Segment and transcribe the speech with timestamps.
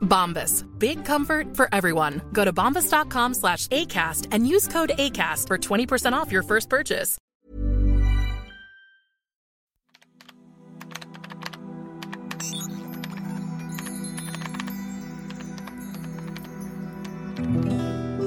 [0.00, 0.64] Bombas.
[0.78, 2.20] Big comfort for everyone.
[2.32, 7.18] Go to bombas.com slash ACAST and use code ACAST for 20% off your first purchase.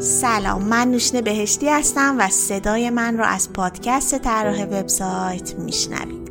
[0.04, 6.23] سلام من نوشین بهشتی هستم و صدای من را از پادکست طراح وبسایت میشنوید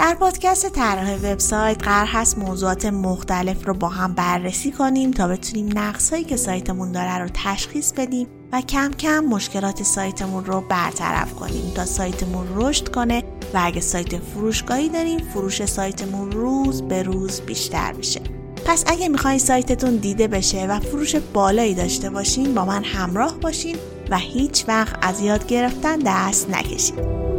[0.00, 5.78] در پادکست طراح وبسایت قرار هست موضوعات مختلف رو با هم بررسی کنیم تا بتونیم
[5.78, 11.72] نقصهایی که سایتمون داره رو تشخیص بدیم و کم کم مشکلات سایتمون رو برطرف کنیم
[11.74, 13.22] تا سایتمون رشد کنه
[13.54, 18.20] و اگه سایت فروشگاهی داریم فروش سایتمون روز به روز بیشتر بشه
[18.66, 23.76] پس اگه می‌خواین سایتتون دیده بشه و فروش بالایی داشته باشین با من همراه باشین
[24.10, 27.29] و هیچ وقت از یاد گرفتن دست نکشید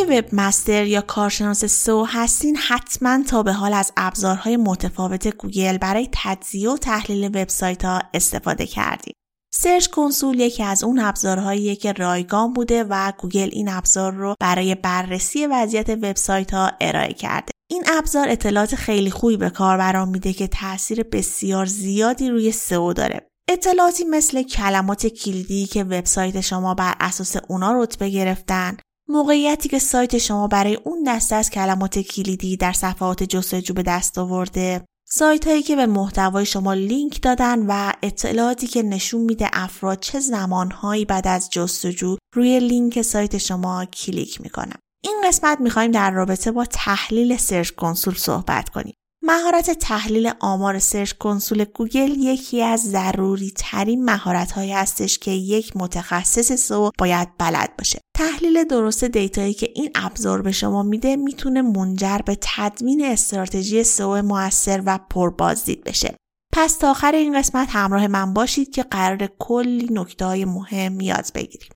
[0.00, 5.78] اگه وب مستر یا کارشناس سو هستین حتما تا به حال از ابزارهای متفاوت گوگل
[5.78, 9.14] برای تجزیه و تحلیل وبسایت ها استفاده کردید.
[9.54, 14.74] Search Console یکی از اون ابزارهاییه که رایگان بوده و گوگل این ابزار رو برای
[14.74, 17.52] بررسی وضعیت وبسایت ها ارائه کرده.
[17.70, 23.26] این ابزار اطلاعات خیلی خوبی به کاربران میده که تاثیر بسیار زیادی روی سئو داره.
[23.48, 28.76] اطلاعاتی مثل کلمات کلیدی که وبسایت شما بر اساس اونا رتبه گرفتن،
[29.10, 34.18] موقعیتی که سایت شما برای اون دسته از کلمات کلیدی در صفحات جستجو به دست
[34.18, 40.00] آورده، سایت هایی که به محتوای شما لینک دادن و اطلاعاتی که نشون میده افراد
[40.00, 44.76] چه زمانهایی بعد از جستجو روی لینک سایت شما کلیک می‌کنن.
[45.04, 48.94] این قسمت می‌خوایم در رابطه با تحلیل Search Console صحبت کنیم.
[49.22, 55.76] مهارت تحلیل آمار Search Console گوگل یکی از ضروری ترین مهارت هایی هستش که یک
[55.76, 58.00] متخصص سئو باید بلد باشه.
[58.16, 64.22] تحلیل درست دیتایی که این ابزار به شما میده می‌تونه منجر به تدوین استراتژی سئو
[64.22, 66.16] موثر و پربازدید بشه.
[66.52, 71.26] پس تا آخر این قسمت همراه من باشید که قراره کلی نکته های مهم یاد
[71.34, 71.70] بگیریم.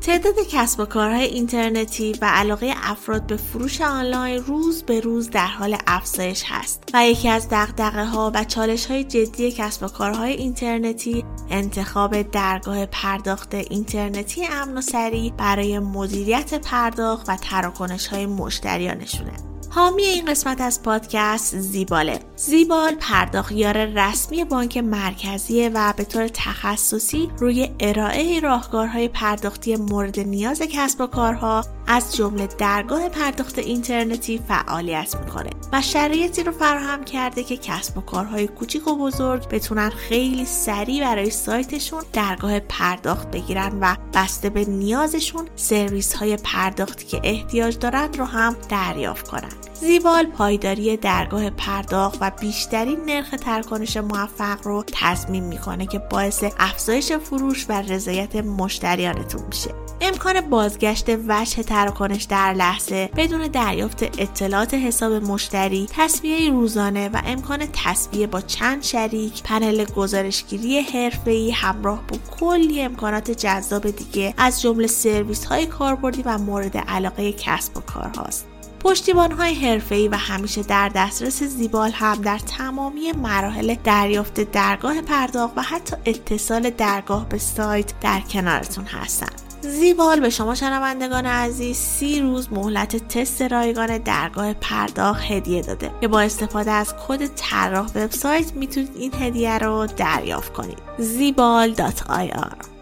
[0.00, 5.46] تعداد کسب و کارهای اینترنتی و علاقه افراد به فروش آنلاین روز به روز در
[5.46, 10.32] حال افزایش هست و یکی از دقدقه ها و چالش های جدی کسب و کارهای
[10.32, 19.32] اینترنتی انتخاب درگاه پرداخت اینترنتی امن و سریع برای مدیریت پرداخت و تراکنش های مشتریانشونه.
[19.72, 27.30] حامی این قسمت از پادکست زیباله زیبال پرداختیار رسمی بانک مرکزیه و به طور تخصصی
[27.38, 35.16] روی ارائه راهکارهای پرداختی مورد نیاز کسب و کارها از جمله درگاه پرداخت اینترنتی فعالیت
[35.24, 40.44] می‌کنه و شرایطی رو فراهم کرده که کسب و کارهای کوچیک و بزرگ بتونن خیلی
[40.44, 47.78] سریع برای سایتشون درگاه پرداخت بگیرن و بسته به نیازشون سرویس های پرداختی که احتیاج
[47.78, 49.59] دارند رو هم دریافت کنند.
[49.74, 57.12] زیبال پایداری درگاه پرداخت و بیشترین نرخ تراکنش موفق رو تضمین می‌کنه که باعث افزایش
[57.12, 59.74] فروش و رضایت مشتریانتون میشه.
[60.00, 67.58] امکان بازگشت وجه تراکنش در لحظه بدون دریافت اطلاعات حساب مشتری، تصویه روزانه و امکان
[67.72, 74.86] تصویه با چند شریک، پنل گزارشگیری حرفه‌ای همراه با کلی امکانات جذاب دیگه از جمله
[74.86, 78.49] سرویس های کاربردی و مورد علاقه کسب و کارهاست.
[78.80, 85.58] پشتیبان های حرفه‌ای و همیشه در دسترس زیبال هم در تمامی مراحل دریافت درگاه پرداخت
[85.58, 89.42] و حتی اتصال درگاه به سایت در کنارتون هستند.
[89.62, 96.08] زیبال به شما شنوندگان عزیز سی روز مهلت تست رایگان درگاه پرداخت هدیه داده که
[96.08, 102.79] با استفاده از کد طراح وبسایت می‌تونید این هدیه رو دریافت کنید زیبال.ir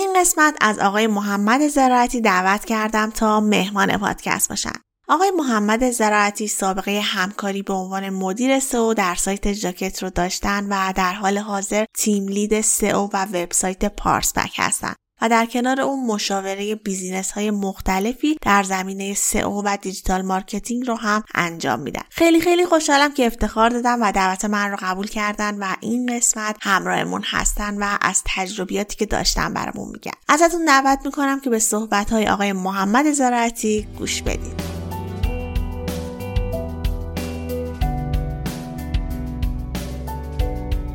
[0.00, 4.72] این قسمت از آقای محمد زراعتی دعوت کردم تا مهمان پادکست باشن.
[5.08, 10.92] آقای محمد زراعتی سابقه همکاری به عنوان مدیر سئو در سایت جاکت رو داشتن و
[10.96, 14.96] در حال حاضر team lead سئو و وبسایت پارس‌پک هستند.
[15.22, 20.94] و در کنار اون مشاوره business های مختلفی در زمینه سئو و digital marketing رو
[20.94, 22.02] هم انجام میدن.
[22.10, 26.56] خیلی خیلی خوشحالم که افتخار دادن و دعوت من رو قبول کردن و این قسمت
[26.60, 30.12] همراهمون هستن و از تجربیاتی که داشتن برامون میگن.
[30.28, 34.79] ازتون دعوت می‌کنم که به صحبت های آقای محمد زراعتی گوش بدید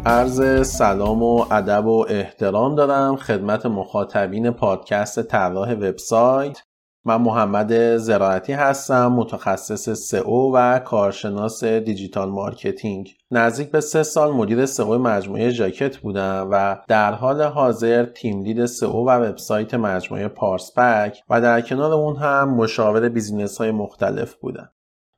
[0.08, 6.62] عرض سلام و ادب و احترام دارم خدمت مخاطبین پادکست طراح وبسایت.
[7.06, 13.10] من محمد زراعتی هستم متخصص سئو و کارشناس digital marketing.
[13.32, 18.66] نزدیک به سه سال مدیر سئو مجموعه جاکت بودم و در حال حاضر team lead
[18.66, 24.70] سئو و وبسایت مجموعه پارس‌پک و در کنار اون هم مشاور business های مختلف بودم.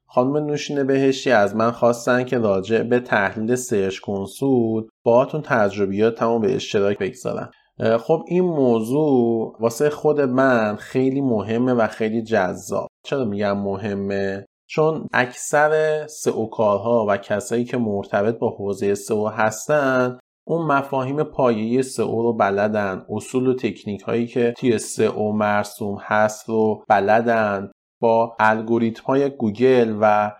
[0.09, 6.56] خانم نوشین بهشتی از من خواستن که راجع به تحلیل سرچ کنسول باهاتون تجربیاتمو به
[6.56, 7.51] اشتراک بگذارم.
[8.00, 12.88] خب این موضوع واسه خود من خیلی مهمه و خیلی جذاب.
[13.06, 20.19] چرا میگم مهمه؟ چون اکثر سئو کارها و کسایی که مرتبط با حوزه سئو هستن
[20.48, 23.06] اون مفاهیم پایه‌ای سئو رو بلدن.
[23.10, 27.71] اصول و تکنیک هایی که توی سئو مرسوم هست رو بلدن.
[28.00, 30.32] با الگوریتم های گوگل و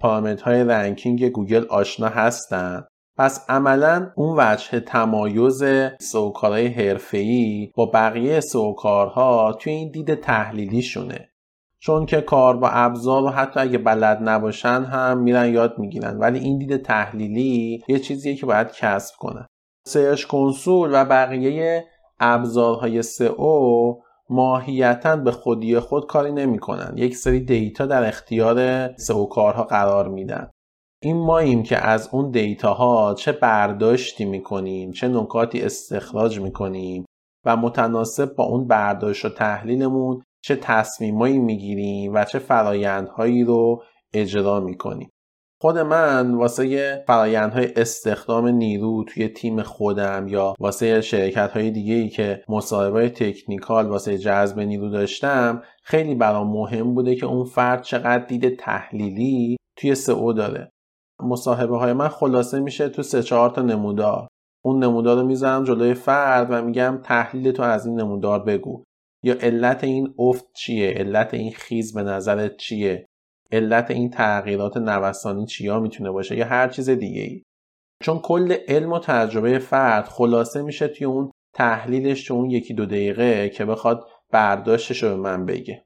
[0.44, 2.88] های ranking گوگل آشنا هستند
[3.18, 5.64] پس عملا اون وجه تمایز
[6.00, 11.30] سئوکارهای حرفه‌ای با بقیه سئوکارها توی این دید تحلیلی شونه
[11.80, 16.18] چون که کار با ابزار و حتی اگه بلد نباشن هم میرن یاد می‌گیرن.
[16.18, 19.48] ولی این دید تحلیلی یه چیزیه که باید کسب کنن.
[19.88, 21.86] Search Console و بقیه
[22.20, 23.94] ابزارهای سئو
[24.30, 26.94] ماهیتا به خودی خود کاری نمی‌کنن.
[26.96, 28.88] یک سری دیتا در اختیار
[29.30, 30.50] کارها قرار میدن.
[31.04, 37.06] این ماییم که از اون دیتاها چه برداشتی می‌کنیم چه نکاتی استخراج می‌کنیم
[37.46, 43.84] و متناسب با اون برداشت و تحلیلمون چه تصمیمایی می‌گیریم و چه فرایندهایی رو
[44.14, 45.10] اجرا می‌کنیم.
[45.62, 52.10] خود من واسه فرایندهای استخدام نیرو توی تیم خودم یا واسه شرکت های دیگه ای
[52.10, 58.26] که مصاحبه تکنیکال واسه جذب نیرو داشتم خیلی برام مهم بوده که اون فرد چقدر
[58.26, 60.72] دید تحلیلی توی سئو داره.
[61.24, 64.28] مصاحبه های من خلاصه میشه تو سه چهار تا نمودار.
[64.66, 68.84] اون نمودار رو می‌ذارم جلوی فرد و میگم تحلیل تو از این نمودار بگو.
[69.24, 73.07] یا علت این افت چیه؟ علت این خیز به نظرت چیه؟
[73.52, 77.44] علت این تغییرات نوسانی چیا می‌تونه باشه یا هر چیز دیگه ای
[78.04, 82.86] چون کل علم و تجربه فرد خلاصه میشه توی اون تحلیلش تو اون یکی دو
[82.86, 85.84] دقیقه که بخواد برداشتش رو به من بگه.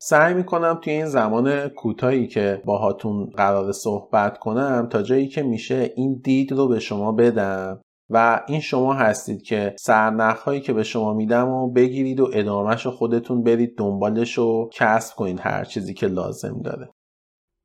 [0.00, 5.92] سعی می‌کنم توی این زمان کوتاهی که باهاتون قرار صحبت کنم تا جایی که میشه
[5.96, 10.82] این دید رو به شما بدم و این شما هستید که سرنخ هایی که به
[10.82, 15.94] شما میدم و بگیرید و ادامهش رو خودتون برید دنبالش و کسب کنید هر چیزی
[15.94, 16.88] که لازم داره.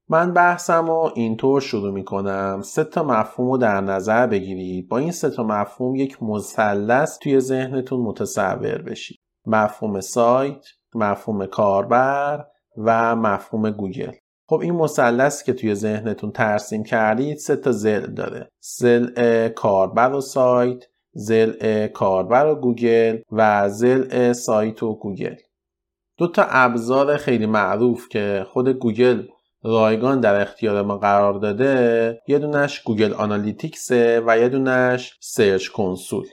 [0.10, 4.88] من بحثم رو اینطور شروع می کنم سه تا مفهوم رو در نظر بگیرید.
[4.88, 9.20] با این سه تا مفهوم یک مثلث توی ذهنتون متصور بشید.
[9.46, 10.66] مفهوم سایت
[10.96, 12.46] مفهوم کاربر
[12.78, 14.12] و مفهوم گوگل.
[14.50, 18.50] خب این مثلث که توی ذهنتون ترسیم کردید سه تا ضلع داره.
[18.60, 20.84] ضلع کاربر و سایت
[21.14, 25.36] ضلع کاربر و گوگل و ضلع سایت و گوگل.
[26.18, 29.24] دو تا ابزار خیلی معروف که خود گوگل
[29.64, 35.68] رایگان در اختیار ما قرار داده یه دونش Google Analytics ه و یه دونش Search
[35.68, 36.26] Console.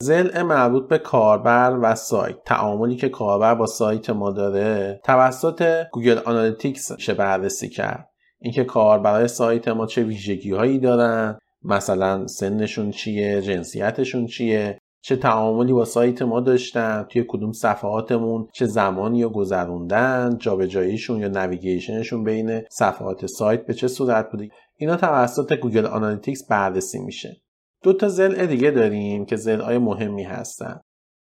[0.00, 2.36] ضلع مربوط به کاربر و سایت.
[2.44, 8.08] تعاملی که کاربر با سایت ما داره توسط Google Analytics میشه بررسی کرد.
[8.40, 15.72] اینکه کاربرای سایت ما چه ویژگی هایی دارن مثلا سنشون چیه جنسیتشون چیه چه تعاملی
[15.72, 22.24] با سایت ما داشتن توی کدوم صفحاتمون چه زمانی رو گذروندن جابجاییشون یا navigation شون
[22.24, 24.48] بین صفحات سایت به چه صورت بوده.
[24.76, 27.36] اینا توسط Google Analytics بررسی میشه.
[27.82, 30.80] دو تا ضلع دیگه داریم که ضلع های مهمی هستن.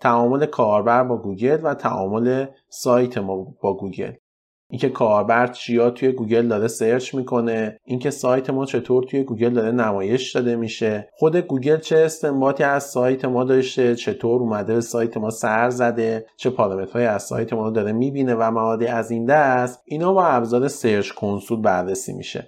[0.01, 4.13] تعامل کاربر با گوگل و تعامل سایت ما با گوگل.
[4.71, 9.71] اینکه کاربر چیا توی گوگل داره search می‌کنه اینکه سایت ما چطور توی گوگل داره
[9.71, 11.09] نمایش داده میشه.
[11.13, 16.27] خود گوگل چه استنباطی از سایت ما داشته چطور اومده به سایت ما سر زده
[16.37, 20.69] چه پارامترهایی از سایت ما داره می‌بینه و مواردی از این دست اینا با ابزار
[20.69, 22.47] Search Console بررسی میشه.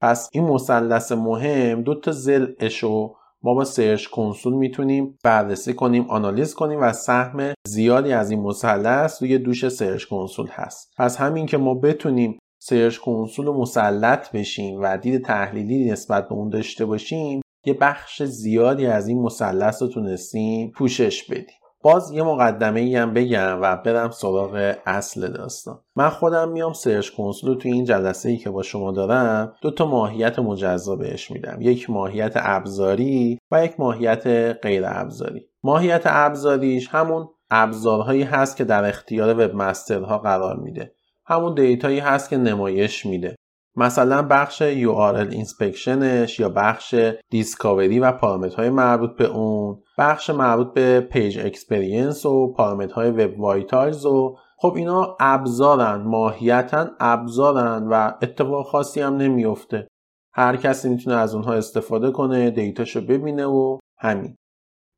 [0.00, 3.14] پس این مثلث مهم دو تا ضلعشو
[3.46, 9.22] ما با Search Console می‌تونیم بررسی کنیم آنالیز کنیم و سهم زیادی از این مثلث
[9.22, 10.92] روی دوش Search Console هست.
[10.98, 16.48] پس همین که ما بتونیم Search Console مسلط بشیم و دید تحلیلی نسبت به اون
[16.48, 21.65] داشته باشیم یه بخش زیادی از این مثلث رو تونستیم پوشش بدیم.
[21.82, 25.80] باز یه مقدمه ای هم بگم و برم سراغ اصل داستان.
[25.96, 29.86] من خودم میام Search Console توی این جلسه ای که با شما دارم دو تا
[29.86, 31.58] ماهیت مجزا بهش میدم.
[31.60, 34.26] یک ماهیت ابزاری و یک ماهیت
[34.62, 35.48] غیر ابزاری.
[35.62, 40.92] ماهیت ابزاریش همون ابزارهایی هست که در اختیار وب ها قرار میده.
[41.26, 43.36] همون دیتایی هست که نمایش میده.
[43.76, 46.94] مثلا بخش URL Inspection ش یا بخش
[47.30, 49.82] discovery و پارامترهای مربوط به اون.
[49.98, 57.88] بخش مربوط به page experience و پارامترهای web vitals و خب اینا ابزارن ماهیتا ابزارن
[57.90, 59.88] و اتفاق خاصی هم نمیفته.
[60.34, 64.36] هر کسی می‌تونه از اونها استفاده کنه دیتاشو ببینه و همین.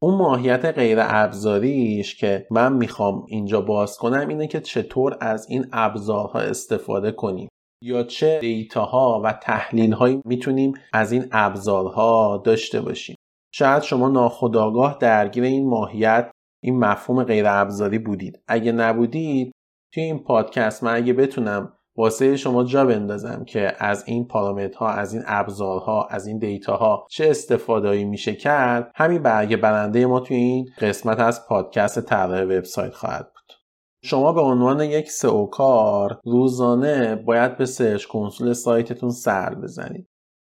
[0.03, 5.67] اون ماهیت غیر ابزاریش که من می‌خوام اینجا باز کنم اینه که چطور از این
[5.73, 7.49] ابزارها استفاده کنیم.
[7.83, 13.17] یا چه دیتاها و تحلیل هایی می‌تونیم از این ابزارها داشته باشیم.
[13.59, 16.31] شاید شما ناخداگاه درگیر این ماهیت
[16.63, 18.43] این مفهوم غیر ابزاری بودید.
[18.49, 19.53] اگه نبودید
[19.95, 25.15] توی این پادکست من اگه بتونم واسه شما جا بندازم که از این پارامترها از
[25.15, 30.69] این ابزارها از این دیتاها چه استفادهایی میشه کرد همین برگ برنده ما توی این
[30.81, 33.53] قسمت از پادکست طراح وبسایت خواهد بود.
[34.05, 40.08] شما به عنوان یک SEO کار روزانه باید به Search Console سایتتون سر بزنید.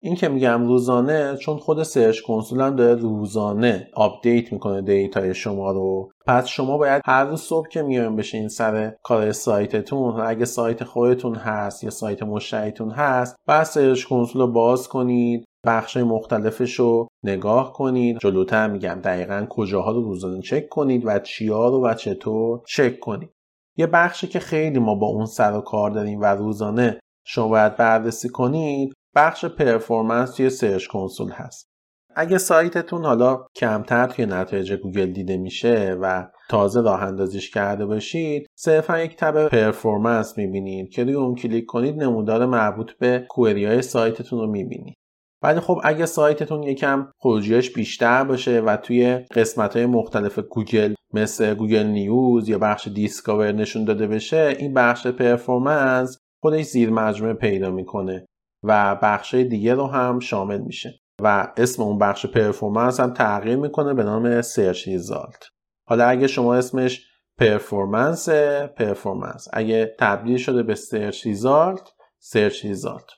[0.07, 5.35] این که میگم روزانه چون خود سرچ کنسول هم داره روزانه update می‌کنه data ی
[5.35, 6.11] شما رو.
[6.27, 11.35] پس شما باید هر روز صبح که میایم بشین سر کار سایتتون اگه سایت خودتون
[11.35, 17.73] هست یا سایت مشتریتون هست بعد Search Console رو باز کنید بخش مختلفش رو نگاه
[17.73, 18.19] کنید.
[18.19, 23.31] جلوتر میگم دقیقا کجاها رو روزانه چک کنید و چیا رو و چطور چک کنید.
[23.77, 27.77] یه بخشی که خیلی ما با اون سر و کار داریم و روزانه شما باید
[27.77, 31.67] بررسی کنید بخش performance توی Search Console هست.
[32.15, 38.47] اگه سایتتون حالا کمتر توی نتایج گوگل دیده میشه و تازه راه اندازیش کرده باشید
[38.59, 43.83] صرفا یک tab performance می‌بینید که روی اون کلیک کنید نمودار مربوط به query های
[43.83, 44.95] سایتتون رو می‌بینید.
[45.43, 51.55] ولی خب اگه سایتتون یکم خروجیاش بیشتر باشه و توی قسمت های مختلف گوگل مثل
[51.55, 57.71] Google News یا بخش Discover نشون داده بشه این بخش performance خودش زیر مجموعه پیدا
[57.71, 58.27] می‌کنه.
[58.67, 61.01] و بخش دیگه رو هم شامل میشه.
[61.23, 65.45] و اسم اون بخش performance هم تغییر می‌کنه به نام search result
[65.89, 67.07] حالا اگه شما اسمش
[67.39, 68.29] performance
[68.77, 69.49] performance.
[69.53, 73.11] اگه تبدیل شده به search result search result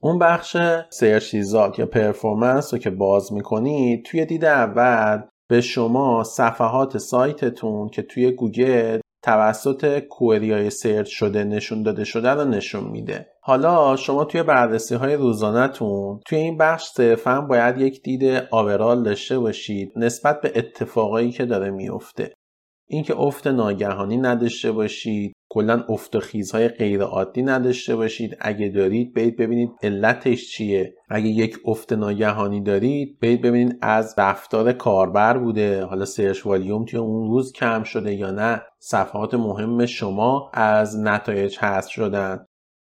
[0.00, 0.56] اون بخش
[0.90, 7.88] search result یا performance رو که باز می‌کنید توی دید اول به شما صفحات سایتتون
[7.88, 13.26] که توی گوگل توسط query های search شده نشون داده شده رو نشون میده.
[13.40, 19.38] حالا شما توی بررسی های روزانهتون توی این بخش صرفا باید یک دید overall داشته
[19.38, 22.32] باشید نسبت به اتفاقایی که داره میفته
[22.86, 28.36] اینکه افت ناگهانی نداشته باشید کلا افت و خیزهای غیر عادی نداشته باشید.
[28.40, 30.94] اگه دارید برید ببینید علتش چیه.
[31.08, 35.84] اگه یک افت ناگهانی دارید برید ببینید از رفتار کاربر بوده.
[35.84, 41.58] حالا سرچ والیوم توی اون روز کم شده یا نه صفحات مهم شما از نتایج
[41.58, 42.46] حذف شدن.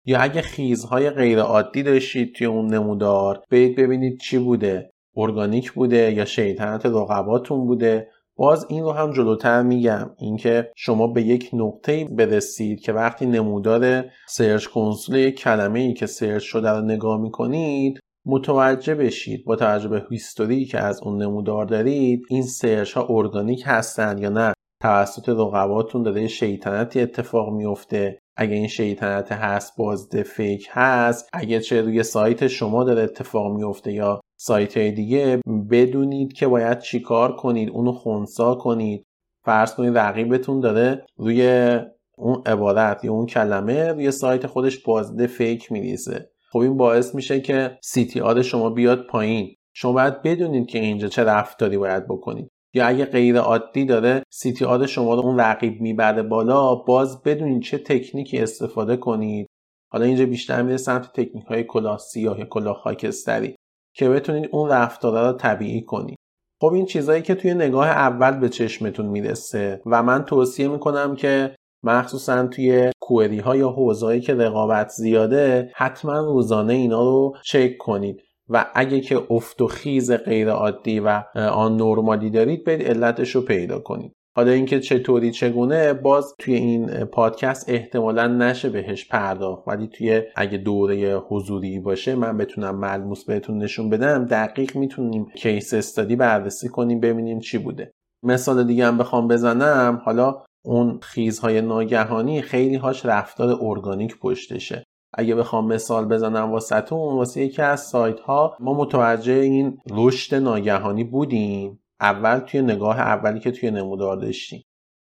[0.04, 4.90] یا اگه خیزهای غیر عادی داشتید توی اون نمودار برید ببینید چی بوده.
[5.16, 8.08] ارگانیک بوده یا شیطنت رقباتون بوده.
[8.36, 14.04] باز این رو هم جلوتر میگم اینکه شما به یک نقطه برسید که وقتی نمودار
[14.28, 19.88] Search Console یک کلمه ای که search شده رو نگاه می‌کنید متوجه بشید با توجه
[19.88, 24.52] به history که از اون نمودار دارید این search ها ارگانیک هستن یا نه.
[24.82, 31.28] توسط رقباتون داره شیطنتی اتفاق میفته اگه این شیطنت هست بازده fake هست.
[31.32, 37.36] اگه چه روی سایت شما داره اتفاق میفته یا سایت دیگه بدونید که باید چیکار
[37.36, 39.06] کنید اونو خونسا کنید.
[39.44, 41.70] فرض کنید رقیبتون داره روی
[42.18, 47.40] اون عبارت یا اون کلمه روی سایت خودش بازده فیک میریزه خب این باعث میشه
[47.40, 49.54] که سی آر شما بیاد پایین.
[49.72, 52.48] شما باید بدونید که اینجا چه رفتاری باید بکنید.
[52.74, 57.22] یا اگه غیر عادی داره سی تی آر شما رو اون رقیب می‌بره بالا باز
[57.22, 59.46] بدونید چه تکنیکی استفاده کنید.
[59.92, 63.56] حالا اینجا بیشتر میره سمت تکنیک های کلاه سیاه یا کلاه خاکستری.
[63.94, 66.16] که بتونید اون رفتارا رو طبیعی کنید.
[66.60, 71.56] خب این چیزهایی که توی نگاه اول به چشمتون می‌رسه و من توصیه می‌کنم که
[71.82, 78.20] مخصوصا توی کوئری ها یا حوزه‌ای که رقابت زیاده حتما روزانه اینا رو چک کنید.
[78.48, 83.42] و اگه که افت و خیز غیر عادی و آن نرمالی دارید برید علتش رو
[83.42, 84.12] پیدا کنید.
[84.36, 89.68] حالا اینکه چطوری چگونه باز توی این پادکست احتمالا نشه بهش پرداخت.
[89.68, 94.24] ولی توی اگه دوره حضوری باشه من بتونم ملموس بهتون نشون بدم.
[94.24, 97.92] دقیق می‌تونیم کیس استادی بررسی کنیم ببینیم چی بوده.
[98.22, 100.02] مثال دیگه هم بخوام بزنم.
[100.04, 104.84] حالا اون خیزهای ناگهانی خیلی هاش رفتار ارگانیک پشتشه.
[105.16, 111.04] اگه بخوام مثال بزنم واسهتون واسه یکی از سایت ها ما متوجه این رشد ناگهانی
[111.04, 111.80] بودیم.
[112.04, 114.62] اول توی نگاه اولی که توی نمودار داشتیم.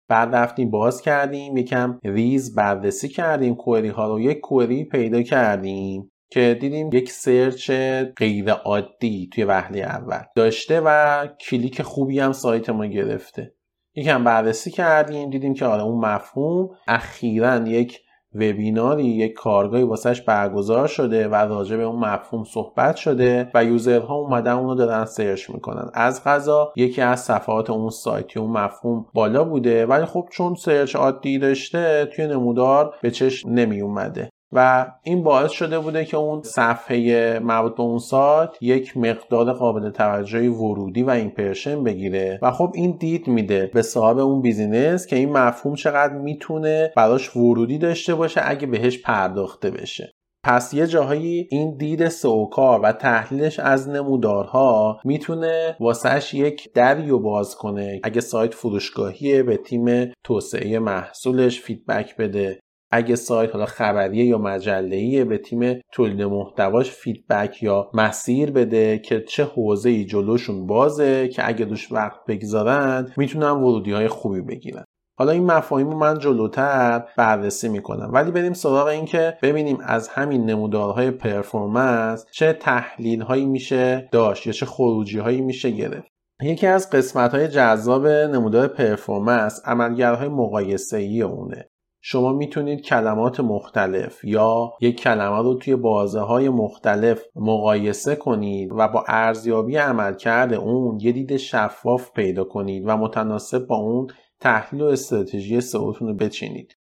[0.09, 6.11] بعد رفتیم باز کردیم یکم ریز بررسی کردیم query ها رو یک query پیدا کردیم
[6.31, 7.71] که دیدیم یک search
[8.17, 13.53] غیر عادی توی وهله اول داشته و کلیک خوبی هم سایت ما گرفته.
[13.95, 17.99] یکم بررسی کردیم دیدیم که آره اون مفهوم اخیرا یک
[18.35, 24.05] وبیناری یک کارگاهی واسش برگزار شده و راجع به اون مفهوم صحبت شده و user
[24.05, 25.89] ها اومدن اونو دارن search می‌کنن.
[25.93, 30.95] از قضا یکی از صفحات اون سایتی اون مفهوم بالا بوده ولی خب چون search
[30.95, 36.41] عادی داشته توی نمودار به چشم نمی اومده و این باعث شده بوده که اون
[36.41, 42.39] صفحه مربوط به اون سایت یک مقدار قابل توجهی ورودی و impression بگیره.
[42.41, 47.35] و خب این دید میده به صاحب اون business که این مفهوم چقدر می‌تونه براش
[47.35, 50.11] ورودی داشته باشه اگه بهش پرداخته بشه.
[50.43, 57.07] پس یه جاهایی این دید SEO کار و تحلیلش از نمودارها می‌تونه واسهش یک دری
[57.07, 58.01] رو باز کنه.
[58.03, 62.59] اگه سایت فروشگاهیه به تیم توسعه محصولش feedback بده.
[62.91, 69.21] اگه سایت حالا خبریه یا مجله به تیم تولید محتواش feedback یا مسیر بده که
[69.21, 74.83] چه حوزه ای جلوشون بازه که اگه روش وقت بگذارن می‌تونن ورودی های خوبی بگیرن.
[75.17, 78.09] حالا این مفاهیم رو من جلوتر بررسی می‌کنم.
[78.13, 84.47] ولی بریم سراغ این که ببینیم از همین نمودارهای performance چه تحلیل هایی میشه داشت
[84.47, 86.07] یا چه خروجی هایی میشه گرفت.
[86.41, 91.68] یکی از قسمت های جذاب نمودار پرفورمنس عملگرهای مقایسه ای اونه.
[92.01, 98.87] شما می‌تونید کلمات مختلف یا یک کلمه رو توی بازه های مختلف مقایسه کنید و
[98.87, 104.07] با ارزیابی عملکرد اون یه دید شفاف پیدا کنید و متناسب با اون
[104.39, 106.75] تحلیل و استراتژی سئوتون رو بچینید.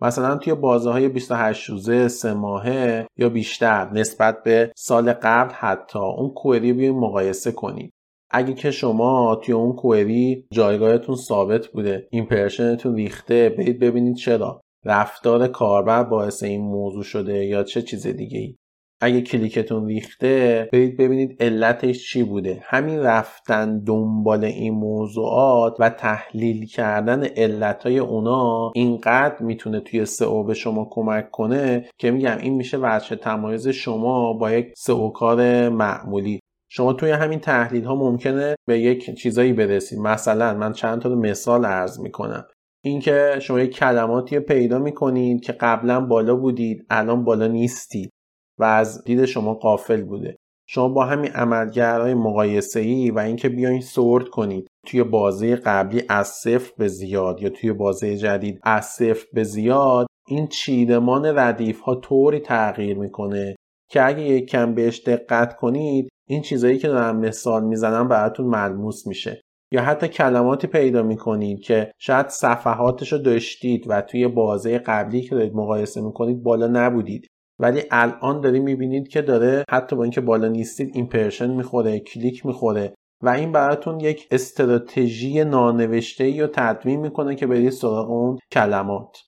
[0.00, 5.98] مثلا توی بازه های 28 روزه سه ماهه یا بیشتر نسبت به سال قبل حتی
[5.98, 7.92] اون کوئری بیاین مقایسه کنید.
[8.30, 14.61] اگه که شما توی اون کوئری جایگاهتون ثابت بوده ایمپرشنتون ریخته برید ببینید چرا.
[14.84, 18.56] رفتار کاربر باعث این موضوع شده یا چه چیز دیگه ای
[19.04, 22.62] اگه کلیکتون ریخته برید ببینید علتش چی بوده.
[22.64, 30.54] همین رفتن دنبال این موضوعات و تحلیل کردن علتهای اونا اینقدر می‌تونه توی سئو به
[30.54, 36.40] شما کمک کنه که میگم این میشه وجه تمایز شما با یک سئو کار معمولی.
[36.70, 39.98] شما توی همین تحلیل ها ممکنه به یک چیزایی برسید.
[39.98, 42.44] مثلا من چند تا مثال عرض می‌کنم.
[42.84, 48.10] اینکه شما یک کلماتی پیدا می‌کنید که قبلا بالا بودید الان بالا نیستید
[48.58, 50.36] و از دید شما قافل بوده.
[50.68, 56.28] شما با همین عملگرهای مقایسه ای و اینکه بیاین سورت کنید توی بازه قبلی از
[56.28, 61.94] صفر به زیاد یا توی بازه جدید از صفر به زیاد این چیدمان ردیف ها
[61.94, 63.56] طوری تغییر می‌کنه
[63.90, 69.06] که اگه یک کم بهش دقت کنید این چیزایی که دارم مثال می‌زنم براتون ملموس
[69.06, 69.40] میشه.
[69.72, 75.34] یا حتی کلماتی پیدا می‌کنید که شاید صفحاتش رو داشتید و توی بازه قبلی که
[75.34, 77.26] دارید مقایسه می‌کنید بالا نبودید.
[77.58, 82.94] ولی الان دارید می‌بینید که داره حتی با اینکه بالا نیستید impression می‌خوره کلیک می‌خوره
[83.22, 89.18] و این براتون یک استراتژی نانوشته رو تدوین می‌کنه که برید سراغ اون کلمات.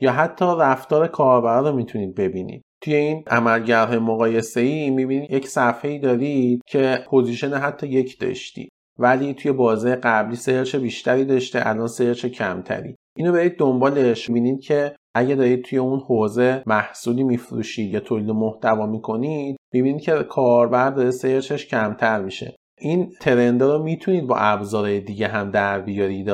[0.00, 2.62] یا حتی رفتار کاربر رو می‌تونید ببینید.
[2.82, 8.72] توی این عملگرهای مقایسه ای می‌بینید یک صفحه ای دارید که position حتی یک داشتید.
[8.98, 12.96] ولی توی بازه قبلی search بیشتری داشته الان search کمتری.
[13.16, 14.30] اینو برید دنبالش.
[14.30, 20.12] ببینید که اگه دارید توی اون حوزه محصولی میفروشید یا تولید محتوا می‌کنید ببینید که
[20.12, 22.56] کاربر داره search ش کمتر میشه.
[22.80, 26.28] این trend ا رو می‌تونید با ابزارهای دیگه هم در بیارید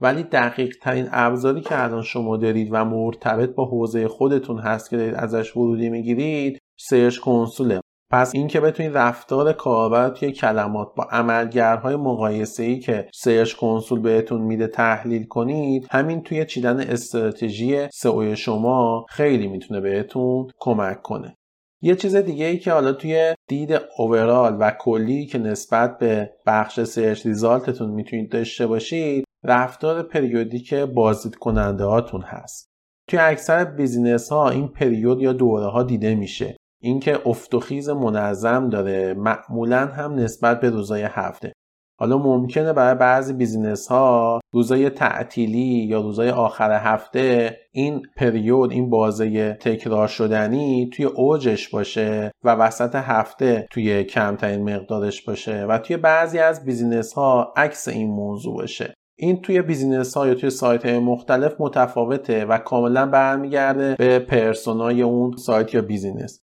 [0.00, 4.96] ولی دقیق ترین ابزاری که الان شما دارید و مرتبط با حوزه خودتون هست که
[4.96, 7.80] دارید ازش ورودی می‌گیرید Search Console ه.
[8.10, 14.40] پس اینکه بتونید رفتار کاربر توی کلمات با عملگرهای مقایسه ای که Search Console بهتون
[14.40, 21.36] میده تحلیل کنید همین توی چیدن استراتژی SEO شما خیلی می‌تونه بهتون کمک کنه.
[21.82, 26.80] یه چیز دیگه ای که حالا توی دید overall و کلی که نسبت به بخش
[26.80, 32.68] search result تون می‌تونید داشته باشید رفتار periodic بازدید کننده هاتون هست.
[33.08, 36.55] توی اکثر business ها این پریود یا دوره ها دیده میشه.
[36.82, 39.14] اینکه افت و خیز منظم داره.
[39.14, 41.52] معمولا هم نسبت به روزای هفته.
[41.98, 48.90] حالا ممکنه برای بعضی business ها روزای تعطیلی یا روزای آخر هفته این پریود این
[48.90, 55.96] بازه تکرار شدنی توی اوجش باشه و وسط هفته توی کمترین مقدارش باشه و توی
[55.96, 58.94] بعضی از business ها عکس این موضوع باشه.
[59.18, 64.91] این توی business ها یا توی سایت های مختلف متفاوته و کاملا برمیگرده به persona
[64.91, 66.40] ی اون سایت یا business.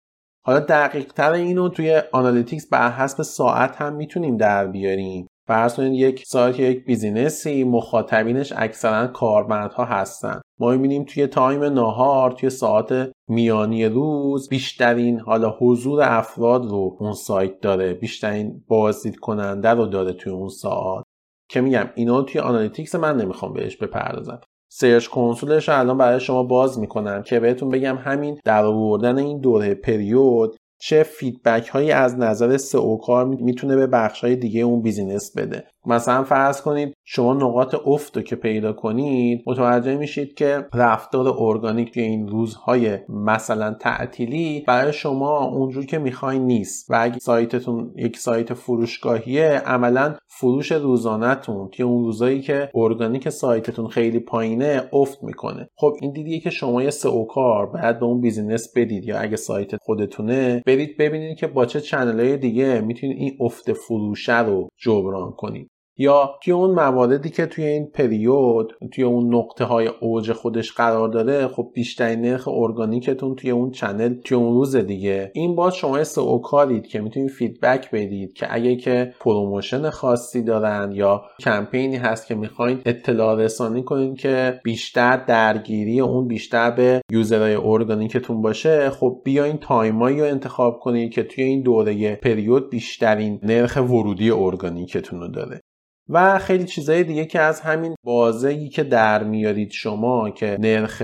[0.48, 5.28] حالا دقیق تر اینو توی Analytics بر حسب ساعت هم می‌تونیم در بیاریم.
[5.48, 10.42] فرض کنید یک سایت یا یک business ی مخاطبینش اکثرا کارمندها هستن.
[10.60, 17.14] ما می‌بینیم توی time ناهار توی ساعت میانی روز بیشترین حالا حضور افراد رو اون
[17.14, 17.94] سایت داره.
[17.94, 21.04] بیشترین بازدید کننده رو داره توی اون ساعت.
[21.50, 24.42] که میگم اینا توی Analytics من نمی‌خوام بهش بپردازم.
[24.70, 29.40] Search Console ش الان برای شما باز می‌کنم که بهتون بگم همین در آوردن این
[29.40, 34.82] دوره پریود چه feedback هایی از نظر سئو کار می‌تونه به بخش های دیگه اون
[34.82, 35.68] business بده.
[35.88, 41.93] مثلا فرض کنید شما نقاط افت رو که پیدا کنید متوجه میشید که رفتار ارگانیک
[41.93, 46.91] توی این روزهای مثلا تعطیلی برای شما اونجور که می‌خواین نیست.
[46.91, 53.88] و اگه سایتتون یک سایت فروشگاهیه عملا فروش روزانهتون توی اون روزایی که ارگانیک سایتتون
[53.88, 55.69] خیلی پایینه افت می‌کنه.
[55.76, 59.36] خب این دیدیه که شما یه سئو کار باید به اون business بدید یا اگه
[59.36, 65.32] سایت خودتونه برید ببینید که با چه channel دیگه می‌تونید این افت فروشه رو جبران
[65.32, 65.71] کنید.
[65.98, 71.10] یا توی اون مواردی که توی این پریود توی اون نقطه های اوج خودش قرار
[71.10, 75.32] داره خب بیشترین نرخ ارگانیکتون توی اون channel توی اون روز دیگه.
[75.34, 80.92] این باز شما سئو کارید که می‌تونید feedback بدید که اگه که promotion خاصی دارن
[80.92, 87.41] یا کمپینی هست که می‌خواین اطلاع رسانی کنید که بیشتر درگیری اون بیشتر به user
[87.41, 92.70] های ارگانیکتون باشه خب بیاین time ایی رو انتخاب کنید که توی این دوره پریود
[92.70, 95.62] بیشترین نرخ ورودی ارگانیکتون رو داره.
[96.10, 101.04] و خیلی چیزهای دیگه که از همین بازهی که در میارید شما که نرخ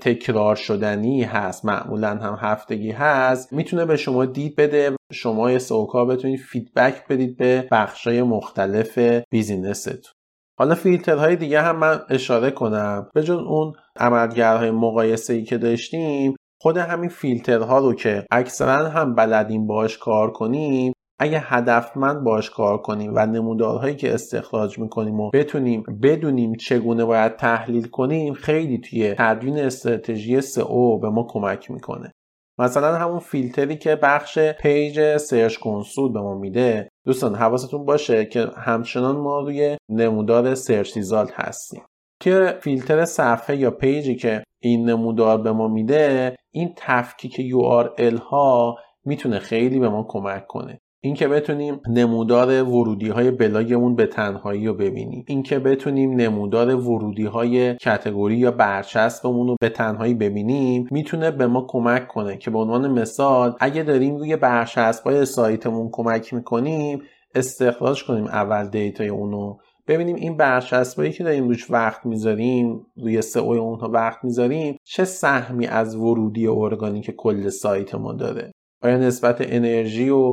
[0.00, 5.84] تکرار شدنی هست معمولا هم هفتگی هست می‌تونه به شما دید بده شما یه سئو
[5.84, 8.98] کار بتونید feedback بدید به بخشای مختلف
[9.30, 10.12] business تون.
[10.58, 13.10] حالا فیلترهای دیگه هم من اشاره کنم.
[13.14, 19.14] به جز اون عملگرهای مقایسه ای که داشتیم خود همین فیلترها رو که اکثرا هم
[19.14, 25.30] بلدیم باش کار کنیم اگه هدفمند باش کار کنیم و نمودارهایی که استخراج می‌کنیم و
[25.30, 32.12] بتونیم بدونیم چگونه باید تحلیل کنیم خیلی توی تدوین استراتژی سئو به ما کمک می‌کنه.
[32.58, 36.88] مثلا همون فیلتری که بخش page Search Console به ما میده.
[37.06, 41.82] دوستان حواستون باشه که همچنان ما روی نمودار search result هستیم.
[42.20, 48.20] توی فیلتر صفحه یا page ی که این نمودار به ما میده این تفکیک URL
[48.20, 50.78] ها می‌تونه خیلی به ما کمک کنه.
[51.00, 55.24] اینکه بتونیم نمودار ورودی های بلاگمون به تنهایی رو ببینیم.
[55.28, 61.66] اینکه بتونیم نمودار ورودی های category یا برچسبمون رو به تنهایی ببینیم می‌تونه به ما
[61.68, 67.02] کمک کنه که به عنوان مثال اگه داریم روی برچسب های سایتمون کمک می‌کنیم
[67.34, 69.56] استخراج کنیم اول data ی اونو.
[69.88, 75.66] ببینیم این برچسبایی که داریم روش وقت می‌ذاریم روی سئو اونها وقت می‌ذاریم چه سهمی
[75.66, 78.52] از ورودی ارگانیک کل سایت ما داره.
[78.82, 80.32] آیا نسبت انرژی و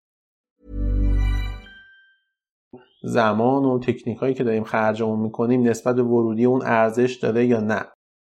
[3.03, 7.59] زمان و تکنیک هایی که داریم خرجمون می‌کنیم نسبت به ورودی اون ارزش داره یا
[7.59, 7.85] نه.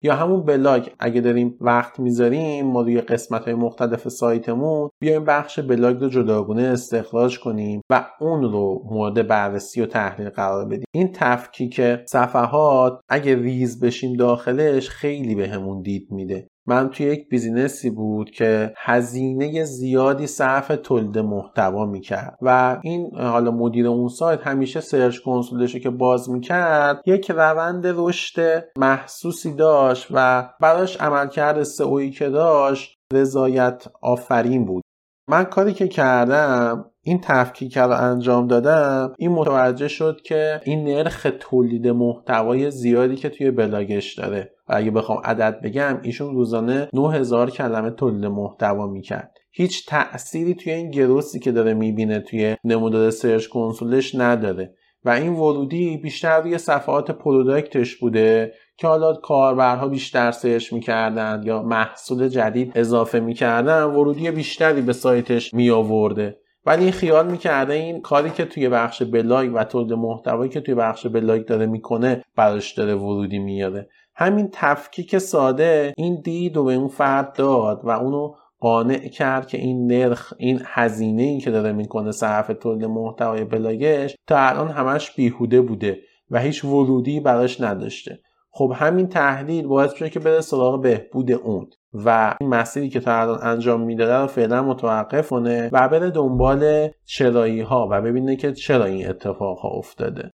[0.06, 5.60] یا همون بلاگ اگه داریم وقت می‌ذاریم ما روی قسمت های مختلف سایتمون بیایم بخش
[5.60, 10.86] بلاگ رو جداگونه استخراج کنیم و اون رو مورد بررسی و تحلیل قرار بدیم.
[10.96, 16.48] این تفکیک صفحات اگه ریز بشیم داخلش خیلی بهمون به دید میده.
[16.68, 22.38] من توی یک business ی بود که هزینه زیادی صرف تولید محتوا می‌کرد.
[22.42, 27.84] و این حالا مدیر اون سایت همیشه Search Console ش که باز می‌کرد یک روند
[27.88, 34.84] رشد محسوسی داشت و براش عملکرد سئویی که داشت رضایت آفرین بود.
[35.30, 41.28] من کاری که کردم این تفکیک رو انجام دادم این متوجه شد که این نرخ
[41.40, 44.52] تولید محتوای زیادی که توی بلاگش داره.
[44.70, 49.32] و اگه بخوام عدد بگم ایشون روزانه 9000 کلمه تولید محتوا می‌کرد.
[49.52, 54.74] هیچ تأثیری توی این growth ی که داره می‌بینه توی نمودار Search Console ش نداره.
[55.06, 61.42] و این ورودی بیشتر روی صفحات product ش بوده که حالا کاربرها بیشتر سرچ می‌کردن
[61.46, 66.38] یا محصول جدید اضافه می‌کردن ورودی بیشتری به سایتش میآورده.
[66.66, 71.08] ولی خیال می‌کرده این کاری که توی بخش بلاگ و تولید محتوایی که توی بخش
[71.08, 73.90] بلاگ داره می‌کنه براش داره ورودی میاره.
[74.16, 79.58] همین تفکیک ساده این دید و به اون فرد داد و اونو قانع کرد که
[79.58, 85.12] این نرخ این هزینه ای که داره می‌کنه صرف تولید محتوای بلاگش تا الان همش
[85.16, 86.00] بیهوده بوده
[86.30, 88.20] و هیچ ورودی براش نداشته.
[88.52, 91.70] خب همین تحلیل باعث شده که بره سراغ بهبود اون.
[91.94, 96.90] و این مسیری که تا الان انجام می‌داده رو فعلا متوقف کنه و بره دنبال
[97.06, 100.32] چرایی ها و ببینه که چرا این اتفاق ها افتاده.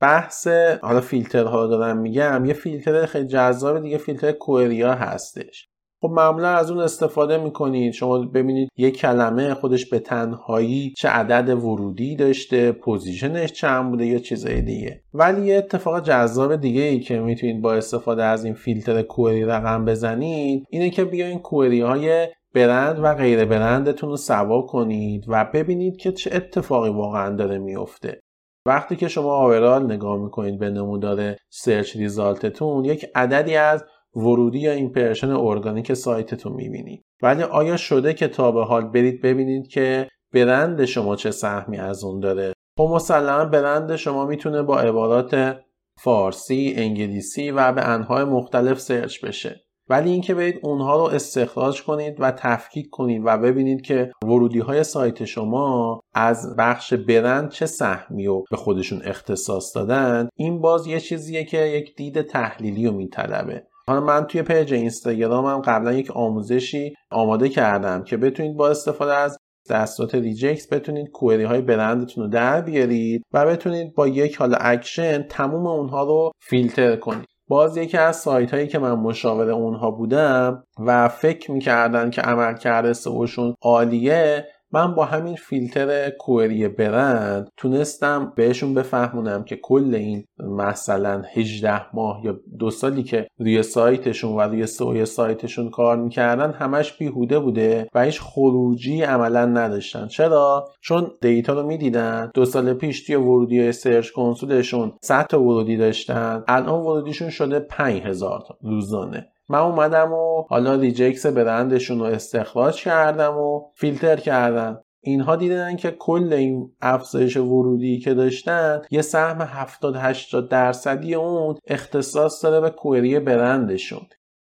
[0.00, 0.48] بحث
[0.82, 5.69] حالا فیلترها رو دارم میگم یه فیلتر خیلی جذاب دیگه فیلتر query ا هستش.
[6.02, 7.92] خب معمولا از اون استفاده می‌کنید.
[7.92, 14.06] شما ببینید یک کلمه خودش به تنهایی چه عدد ورودی داشته position ش چند بوده
[14.06, 15.02] یا چیزای دیگه.
[15.14, 19.84] ولی یه اتفاق جذاب دیگه ای که می‌تونید با استفاده از این فیلتر query رقم
[19.84, 25.96] بزنید اینه که بیاین query های برند و غیر برندتون رو سوا کنید و ببینید
[25.96, 28.20] که چه اتفاقی واقعا داره میفته
[28.66, 33.84] وقتی که شما overall نگاه می‌کنید به نمودار search result تون یک عددی از
[34.14, 39.68] ورودی یا impression organic سایتتون می‌بینید ولی آیا شده که تا به حال برید ببینید
[39.68, 45.56] که برند شما چه سهمی از اون داره؟ خب مسلما برند شما می‌تونه با عبارات
[46.02, 49.60] فارسی، انگلیسی و به انحای مختلف search بشه.
[49.88, 54.84] ولی اینکه برید اونها رو استخراج کنید و تفکیک کنید و ببینید که ورودی های
[54.84, 61.00] سایت شما از بخش برند چه سهمی رو به خودشون اختصاص دادن این باز یه
[61.00, 63.66] چیزیه که یک دید تحلیلی رو میطلبه.
[63.90, 69.38] حالا من توی page اینستاگرامم قبلا یک آموزشی آماده کردم که بتونید با استفاده از
[69.70, 75.22] دستورات regex بتونید query های برندتون رو در بیارید و بتونید با یک حالا اکشن
[75.22, 77.26] تموم اونها رو فیلتر کنید.
[77.48, 82.92] باز یکی از سایت هایی که من مشاور اونها بودم و فکر می‌کردن که عملکرد
[82.92, 90.24] SEO شون عالیه من با همین فیلتر query برند تونستم بهشون بفهمونم که کل این
[90.38, 95.96] مثلا 18 ماه یا دو سالی که روی سایتشون و روی SEO ی سایتشون کار
[95.96, 100.06] می‌کردن همش بیهوده بوده و هیچ خروجی عملا نداشتن.
[100.06, 105.42] چرا؟ چون data رو می‌دیدن دو سال پیش توی ورودی search console شون 100 تا
[105.42, 109.28] ورودی داشتن الان ورودیشون شده 5000 تا روزانه.
[109.50, 115.90] من اومدم و حالا regex برندشون رو استخراج کردم و فیلتر کردم اینها دیدن که
[115.90, 122.70] کل این افزایش ورودی که داشتن یه سهم 70 80 درصدی اون اختصاص داره به
[122.70, 124.06] query برندشون.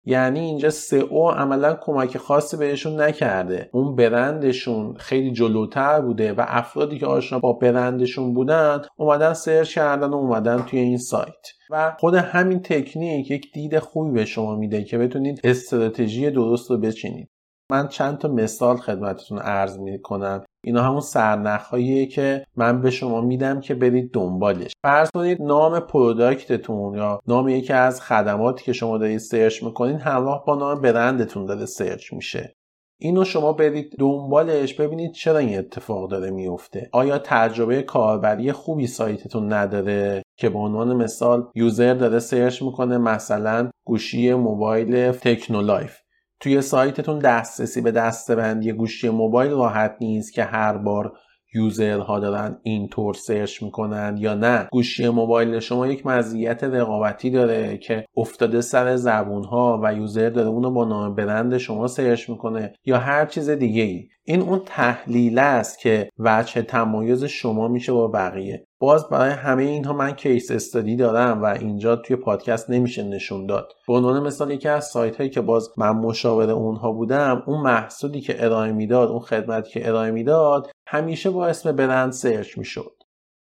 [0.04, 0.70] یعنی اینجا
[1.10, 3.70] SEO عملا کمک خاصی بهشون نکرده.
[3.72, 10.10] اون برندشون خیلی جلوتر بوده و افرادی که آشنا با برندشون بودن اومدن search کردن
[10.10, 11.46] و اومدن توی این سایت.
[11.70, 16.78] و خود همین تکنیک یک دید خوبی به شما میده که بتونید استراتژی درست رو
[16.78, 17.28] بچینید.
[17.70, 23.20] من چند تا مثال خدمتتون عرض می کنم اینا همون سرنخهاییه که من به شما
[23.20, 24.72] میدم که برید دنبالش.
[24.82, 30.00] فرض کنید نام product تون یا نام یکی از خدماتی که شما دارید search می‌کنید
[30.00, 32.54] همراه با نام برندتون داره search میشه.
[33.00, 39.52] اینو شما برید دنبالش ببینید چرا این اتفاق داره میفته آیا تجربه کاربری خوبی سایتتون
[39.52, 46.01] نداره که به عنوان مثال user داره search می‌کنه مثلا گوشی موبایل تکنولایف
[46.42, 51.12] توی سایتتون دسترسی به دسته‌بندی گوشی موبایل راحت نیست که هر بار
[51.54, 54.68] user ها دارن اینطور search می‌کنن یا نه.
[54.72, 60.48] گوشی موبایل شما یک مزیت رقابتی داره که افتاده سر زبون ها و user داره
[60.48, 65.38] اونو با نام برند شما search می‌کنه یا هر چیز دیگه ای این اون تحلیل
[65.38, 68.66] است که وجه تمایز شما میشه با بقیه.
[68.80, 73.72] باز برای همه اینها من case study دارم و اینجا توی پادکست نمیشه نشون داد.
[73.88, 78.20] به عنوان مثال یکی از سایت هایی که باز من مشاور اونها بودم اون محصولی
[78.20, 83.01] که ارائه می‌داد اون خدمتی که ارائه می‌داد همیشه با اسم برند search می‌شد.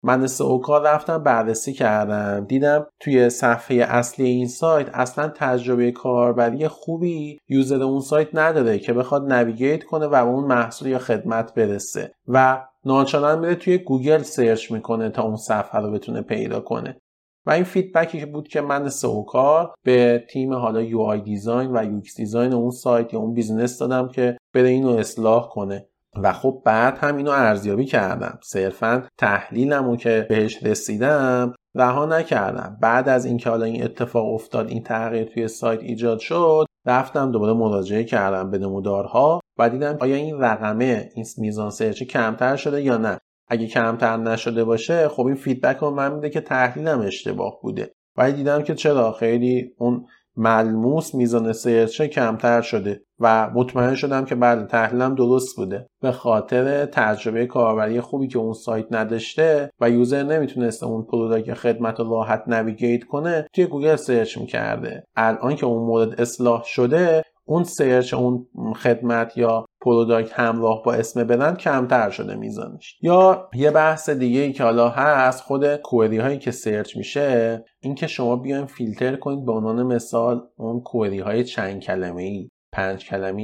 [0.05, 2.45] من SEO کار رفتم بررسی کردم.
[2.45, 8.93] دیدم توی صفحه اصلی این سایت اصلا تجربه کاربری خوبی user اون سایت نداره که
[8.93, 14.21] بخواد navigate کنه و به اون محصول یا خدمت برسه و ناچارن میره توی گوگل
[14.21, 17.01] search می‌کنه تا اون صفحه رو بتونه پیدا کنه.
[17.45, 21.77] و این feedback ی که بود که من SEO کار به تیم حالا UI design
[21.77, 25.87] و UX design اون سایت یا اون بیزنس دادم که بره اینو اصلاح کنه.
[26.23, 28.39] و خب بعد هم اینو ارزیابی کردم.
[28.43, 32.77] صرفا تحلیلمو که بهش رسیدم رها نکردم.
[32.81, 37.53] بعد از اینکه حالا این اتفاق افتاد این تغییر توی سایت ایجاد شد رفتم دوباره
[37.53, 42.97] مراجعه کردم به نمودارها و دیدم آیا این رقمه این میزان search کمتر شده یا
[42.97, 43.17] نه.
[43.47, 47.91] اگه کمتر نشده باشه خب این feedback رو به من میده که تحلیلم اشتباه بوده.
[48.17, 50.05] ولی دیدم که چرا؟ خیلی اون
[50.37, 53.04] ملموس میزان search کمتر شده.
[53.19, 55.87] و مطمئن شدم که بعد تحلیلم درست بوده.
[56.01, 61.99] به خاطر تجربه کاربری خوبی که اون سایت نداشته و user نمی‌تونسته اون product خدمت
[61.99, 65.03] رو راحت navigate کنه توی گوگل search می‌کرده.
[65.15, 71.23] الان که اون مورد اصلاح شده اون search اون خدمت یا product همراه با اسم
[71.23, 76.37] برند کمتر شده میزانش یا یه بحث دیگه ای که حالا هست خود query هایی
[76.37, 81.81] که search میشه اینکه شما بیاین فیلتر کنید به عنوان مثال اون query های چند
[81.81, 83.03] کلمه ای پنج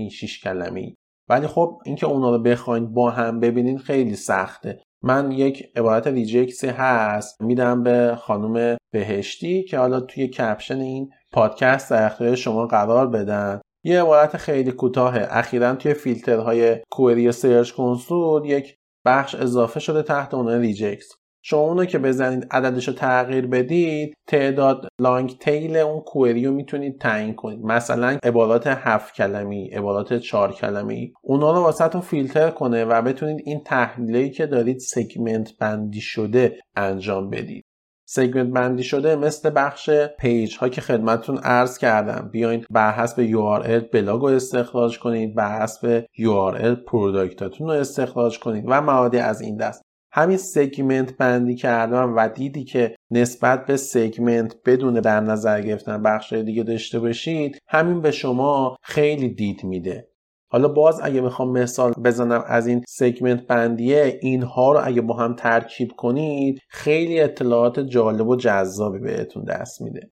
[0.09, 0.79] شش کلمه.
[0.79, 0.95] ای
[1.29, 4.79] ولی خب اینکه اونا رو بخواید با هم ببینید خیلی سخته.
[5.03, 11.09] من یک عبارت regex ی هست میدم به خانم بهشتی که حالا توی caption این
[11.31, 13.61] پادکست در اختیار شما قرار بدن.
[13.83, 20.33] یه عبارت خیلی کوتاه اخیرا توی فیلترهای query search console یک بخش اضافه شده تحت
[20.33, 21.11] عنوان regex
[21.43, 26.99] شما اونو که بزنید عددش رو تغییر بدید تعداد long tail اون query رو می‌تونید
[26.99, 27.59] تعیین کنید.
[27.65, 33.63] مثلا عبارات هفت کلمی عبارات چهار کلمی اونا رو واسه‌تون فیلتر کنه و بتونید این
[33.63, 37.65] تحلیلی که دارید segment بندی شده انجام بدید.
[38.05, 42.29] segment بندی شده مثل بخش page ها که خدمتتون عرض کردم.
[42.31, 48.39] بیاین بر حسب URL بلاگ رو استخراج کنید بر حسب URL product اتون رو استخراج
[48.39, 49.90] کنید و مواردی از این دست.
[50.13, 56.33] همین segment بندی کردن و دیدی که نسبت به segment بدون در نظر گرفتن بخش
[56.33, 60.07] دیگه داشته باشید همین به شما خیلی دید میده.
[60.51, 65.35] حالا باز اگه می‌خوام مثال بزنم از این segment بندیه اینها رو اگه با هم
[65.35, 70.11] ترکیب کنید خیلی اطلاعات جالب و جذابی بهتون دست میده.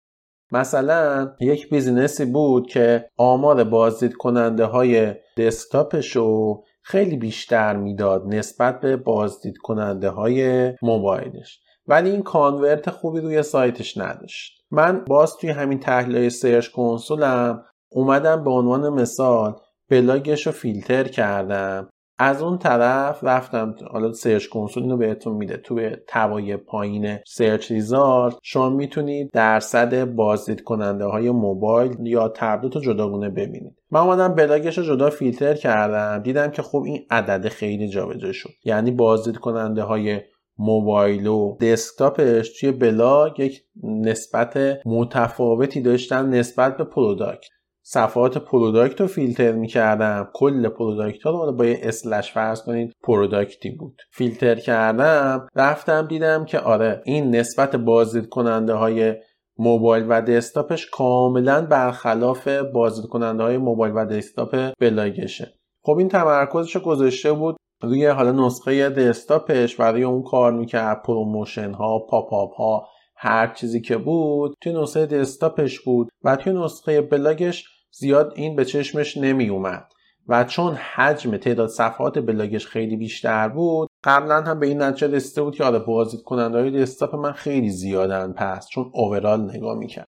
[0.51, 8.27] مثلا یک business ی بود که آمار بازدید کننده های دسکتاپش رو خیلی بیشتر می‌داد
[8.27, 11.59] نسبت به بازدید کننده های موبایلش.
[11.87, 14.61] ولی این convert خوبی روی سایتش نداشت.
[14.71, 19.55] من باز توی همین تحلیل Search Console م اومدم به عنوان مثال
[19.89, 21.89] بلاگش رو فیلتر کردم.
[22.19, 25.57] از اون طرف رفتم حالا Search Console اینو بهتون میده.
[25.57, 32.75] تو tab ای پایین search result شما می‌تونید درصد بازدید کننده های موبایل یا تبلت
[32.75, 33.75] رو جداگونه ببینید.
[33.91, 38.49] من اومدم بلاگش رو جدا فیلتر کردم دیدم که خب این عدد خیلی جابجا شد.
[38.65, 40.21] یعنی بازدید کننده های
[40.57, 47.49] موبایل و دسکتاپش توی بلاگ یک نسبت متفاوتی داشتن نسبت به product.
[47.91, 50.29] صفحات product رو فیلتر می‌کردم.
[50.33, 54.01] کل product ها رو با یه slash فرض کنید product ی بود.
[54.11, 59.13] فیلتر کردم رفتم دیدم که آره این نسبت بازدید کننده های
[59.57, 66.77] موبایل و دسکتاپش کاملا برخلاف بازدید کننده های موبایل و دسکتاپ بلاگشه خب این تمرکزش
[66.77, 71.03] گذاشته بود روی حالا نسخه دسکتاپش برای اون کار می‌کرد.
[71.03, 77.01] promotion ها pop-up ها هر چیزی که بود توی نسخه دسکتاپش بود و توی نسخه
[77.01, 79.91] بلاگش زیاد این به چشمش نمی اومد
[80.27, 85.41] و چون حجم تعداد صفحات بلاگش خیلی بیشتر بود قبلا هم به این نتیجه رسیده
[85.41, 90.07] بود که آره بازدید کننده های دسکتاپ من خیلی زیادن پس چون overall نگاه می‌کرد.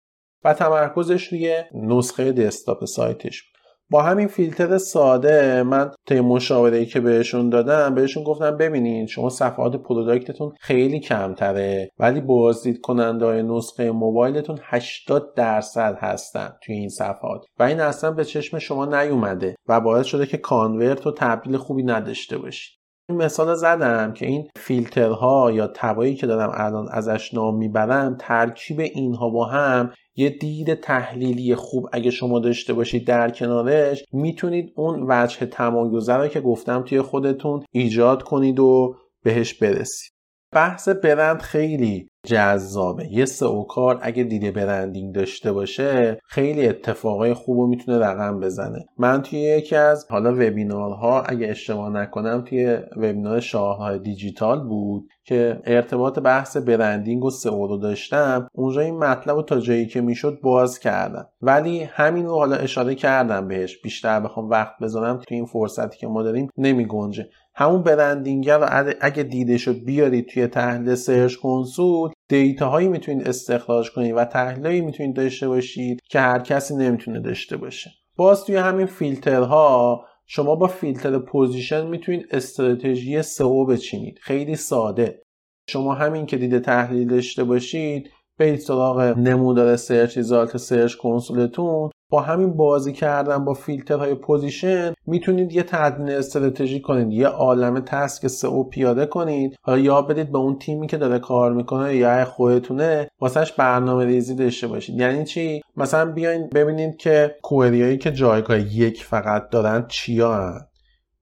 [0.44, 3.53] و تمرکزش روی نسخه دسکتاپ سایتش بود.
[3.90, 9.76] با همین فیلتر ساده من طی مشاوره که بهشون دادم بهشون گفتم ببینید شما صفحات
[9.76, 16.88] product تون خیلی کمتره ولی بازدید کننده های نسخه موبایلتون 80 درصد هستن توی این
[16.88, 17.44] صفحات.
[17.58, 21.82] و این اصلا به چشم شما نیومده و باعث شده که convert و تبدیل خوبی
[21.82, 22.78] نداشته باشید
[23.08, 28.80] این مثال زدم که این فیلترها یا تبایی که دارم الان ازش نام می‌برم ترکیب
[28.80, 35.04] اینها با هم یه دید تحلیلی خوب اگه شما داشته باشید در کنارش می‌تونید اون
[35.08, 40.13] وجه تمایزه رو که گفتم توی خودتون ایجاد کنید و بهش برسید.
[40.54, 43.06] بحث برند خیلی جذابه.
[43.10, 48.84] یه سئو کار اگه دیده برندینگ داشته باشه خیلی اتفاقای خوب رو می‌تونه رقم بزنه.
[48.98, 55.60] من توی یکی از حالا وبینارها اگه اشتباه نکنم توی وبینار شاههای دیجیتال بود که
[55.64, 58.48] ارتباط بحث برندینگ و سئو رو داشتم.
[58.52, 61.26] اونجا این مطلب رو تا جایی که می‌شد باز کردم.
[61.40, 63.82] ولی همین رو حالا اشاره کردم بهش.
[63.82, 67.26] بیشتر بخوام وقت بذارم توی این فرصتی که ما داریم نمی گنجه
[67.56, 73.90] همون branding رو اگه دیده شد بیارید توی تحلیل Search Console data هایی می‌تونید استخراج
[73.90, 77.90] کنید و تحلیلی می‌تونید داشته باشید که هر کسی نمی‌تونه داشته باشه.
[78.16, 84.18] باز توی همین فیلترها شما با فیلتر position می‌تونید استراتژی SEO بچینید.
[84.22, 85.22] خیلی ساده.
[85.68, 91.90] شما همین که دیده تحلیل داشته باشید برید سراغ نمودار search result Search Console تون
[92.14, 98.26] با همین بازی کردن با فیلترهای position می‌تونید یه تدوین استراتژی کنید یه عالم task
[98.26, 99.56] SEO پیاده کنید.
[99.62, 104.34] حالا یا بدید به اون تیمی که داره کار می‌کنه یا خودتونه واسهش برنامه ریزی
[104.34, 105.00] داشته باشید.
[105.00, 110.60] یعنی چی؟ مثلا بیاین ببینید که query ایی که جایگاه یک فقط دارن چیا هن.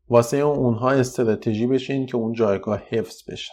[0.08, 3.52] واسه اونها استراتژی بچین که اون جایگاه حفظ بشه.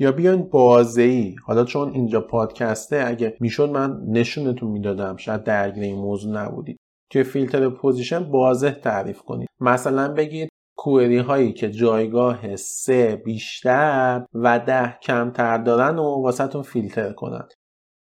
[0.00, 5.16] یا بیاین بازه حالا چون اینجا پادکسته اگه می‌شد من نشونتون می‌دادم.
[5.16, 6.76] شاید درگیر این موضوع نبودید.
[7.10, 9.48] توی فیلتر position واضح تعریف کنید.
[9.60, 17.12] مثلا بگید query هایی که جایگاه سه بیشتر و ده کمتر دارن و واسهتون فیلتر
[17.12, 17.52] کنند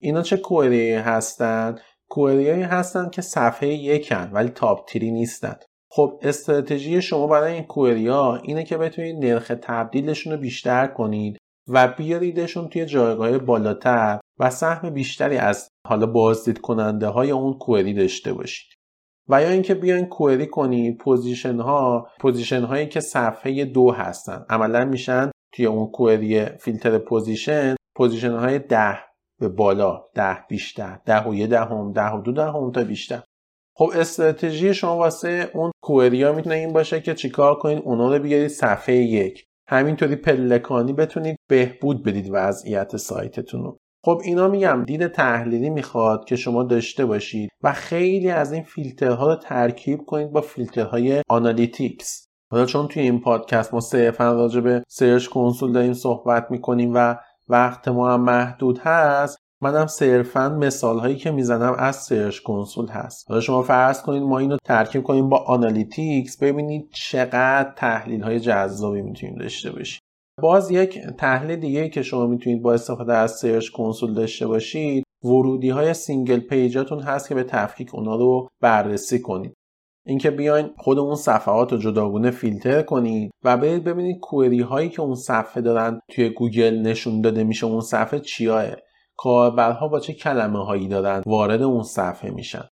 [0.02, 1.76] اینا چه query هستن؟
[2.10, 5.56] query هایی هستن که صفحه یکن ولی top three نیستن.
[5.92, 11.38] خب استراتژی شما برای این query ها اینه که بتونید نرخ تبدیلشون رو بیشتر کنید.
[11.68, 17.94] و بیاریدشون توی جایگاه بالاتر و سهم بیشتری از حالا بازدید کننده های اون query
[17.94, 18.68] داشته باشید.
[19.30, 24.46] و یا اینکه بیاین query کنید position ها position هایی که صفحه دو هستن.
[24.50, 28.98] عملا میشن توی اون query فیلتر position position های ده
[29.40, 33.22] به بالا ده بیشتر ده و یه دهم ده, ده و دو دهم تا بیشتر.
[33.78, 38.24] خب استراتژی شما واسه اون query ها می‌تونه این باشه که چیکار کنید؟ اونا رو
[38.24, 39.46] بیارید صفحه یک.
[39.68, 43.78] همینطوری پلکانی بتونید بهبود بدید وضعیت سایتتون رو.
[44.04, 49.28] خب اینا میگم دید تحلیلی می‌خواد که شما داشته باشید و خیلی از این فیلترها
[49.28, 52.28] رو ترکیب کنید با فیلترهای Analytics.
[52.52, 57.16] حالا چون توی این پادکست ما صرفا راجع به Search Console داریم صحبت می‌کنیم و
[57.48, 63.26] وقت ما هم محدود هست منم صرفا مثال هایی که می‌زنم از Search Console هست.
[63.30, 69.02] حالا شما فرض کنید ما اینو ترکیب کنیم با Analytics ببینید چقدر تحلیل های جذابی
[69.02, 70.00] می‌تونیم داشته باشیم.
[70.42, 75.70] باز یک تحلیل دیگه که شما می‌تونید با استفاده از Search Console داشته باشید ورودی
[75.70, 79.54] های single page اتون هست که به تفکیک اونا رو بررسی کنید.
[80.08, 85.16] اینکه بیاین خودمون صفحات رو جداگونه فیلتر کنید و برید ببینید query هایی که اون
[85.16, 88.66] صفحه دارن توی گوگل نشون داده میشه اون صفحه چیاهه
[89.18, 92.68] کاربرها با چه کلمه هایی دارن وارد اون صفحه میشن.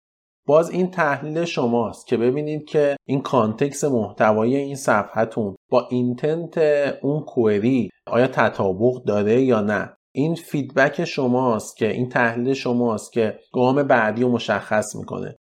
[0.46, 6.58] باز این تحلیل شماست که ببینید که این context محتوایی این صفحتون با intent
[7.02, 9.96] اون query آیا تطابق داره یا نه.
[10.14, 15.36] این feedback شماست که این تحلیل شماست که گام بعدی رو مشخص می‌کنه.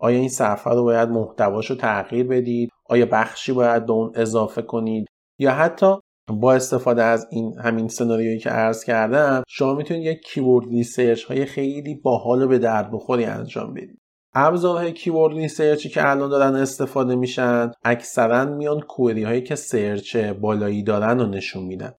[0.00, 4.62] آیا این صفحه رو باید محتواش رو تغییر بدید؟ آیا بخشی باید به اون اضافه
[4.62, 5.06] کنید؟
[5.38, 5.94] یا حتی
[6.28, 11.44] با استفاده از این همین سناریویی که عرض کردم شما می‌تونید یک keyword research های
[11.44, 13.98] خیلی باحال و به درد بخوری انجام بدید.
[14.34, 20.16] ابزارهای keyword research ی که الان دارن استفاده میشن اکثرا میان query هایی که search
[20.16, 21.92] بالایی دارن رو نشون میدن.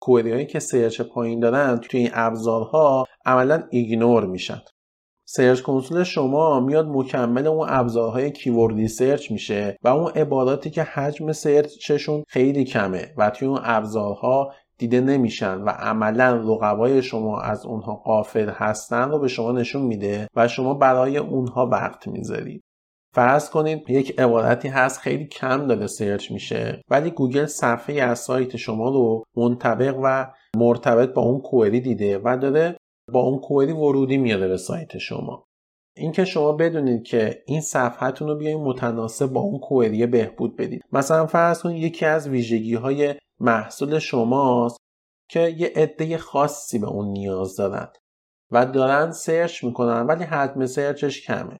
[0.00, 4.60] query هایی که search پایین دارن توی این ابزارها عملا ignore میشن.
[5.34, 11.32] Search Console شما میاد مکمل اون ابزارهای keyword research میشه و اون عباراتی که حجم
[11.32, 17.66] search شون خیلی کمه و توی اون ابزارها دیده نمیشن و عملا رقبای شما از
[17.66, 22.62] اونها غافل هستن رو به شما نشون میده و شما برای اونها وقت می‌ذارید.
[23.14, 28.56] فرض کنید یک عبارتی هست خیلی کم داره search میشه ولی گوگل صفحه از سایت
[28.56, 30.26] شما رو منطبق و
[30.56, 32.76] مرتبط با اون query دیده و داره
[33.12, 35.46] با اون query ورودی میاره به سایت شما.
[35.96, 40.82] اینکه شما بدونید که این صفحتون رو بیاین متناسب با اون query بهبود بدید.
[40.92, 44.76] مثلا فرض کنید یکی از ویژگی های محصول شماست
[45.30, 47.88] که یه عده خاصی به اون نیاز دارن
[48.50, 51.56] و دارن search می‌کنن ولی حجم search ش کمه.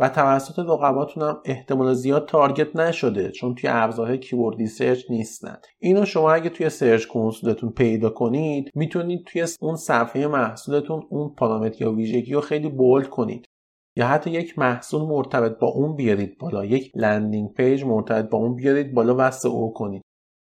[0.00, 6.04] و توسط رقباتون هم احتمال زیاد target نشده چون توی ابزارهای keyword research نیستن اینو
[6.04, 11.82] شما اگه توی Search Console تون پیدا کنید می‌تونید توی اون صفحه محصولتون اون پارامتر
[11.82, 13.44] یا ویژگی رو خیلی bold کنید.
[13.96, 18.56] یا حتی یک محصول مرتبط با اون بیارید بالا یک landing page مرتبط با اون
[18.56, 20.02] بیارید بالا و سئو کنید.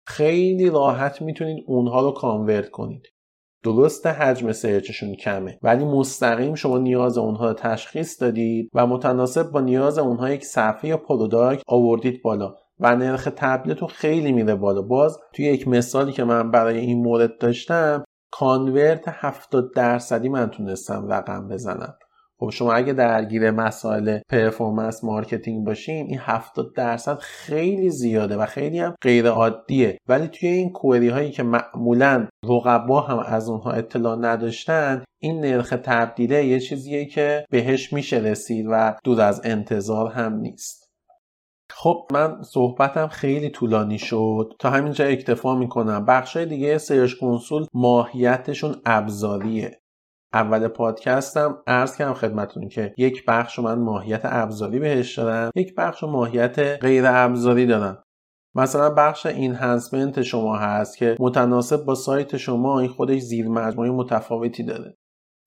[0.07, 3.12] خیلی راحت می‌تونید اونها رو convert کنید.
[3.63, 5.59] درست حجم search شون کمه.
[5.61, 10.89] ولی مستقیم شما نیاز اونها رو تشخیص دادید و متناسب با نیاز اونها یک صفحه
[10.89, 12.55] یا product آوردید بالا.
[12.79, 14.81] و نرخ تبدیلتون خیلی میره بالا.
[14.81, 21.07] باز توی یک مثالی که من برای این مورد داشتم convert 70 درصدی من تونستم
[21.07, 21.95] رقم بزنم.
[22.43, 28.79] خب شما اگه درگیر مسائل performance marketing باشین این 70 درصد خیلی زیاده و خیلی
[28.79, 34.17] هم غیر عادیه ولی توی این query هایی که معمولا رقبا هم از اونها اطلاع
[34.19, 40.33] نداشتن این نرخ تبدیله یه چیزیه که بهش میشه رسید و دور از انتظار هم
[40.33, 40.83] نیست.
[41.69, 44.53] خب من صحبتم خیلی طولانی شد.
[44.59, 46.05] تا همینجا اکتفا می‌کنم.
[46.05, 49.82] بخشای دیگه سرچ کنسول ماهیتشون ابزاریه.
[50.33, 56.03] اول پادکستم عرض کردم خدمتون که یک بخش من ماهیت ابزاری بهش دادم یک بخش
[56.03, 58.03] ماهیت غیر ابزاری دادم.
[58.55, 64.63] مثلا بخش اینهانسمنت شما هست که متناسب با سایت شما این خودش زیر مجموعه متفاوتی
[64.63, 64.97] داره.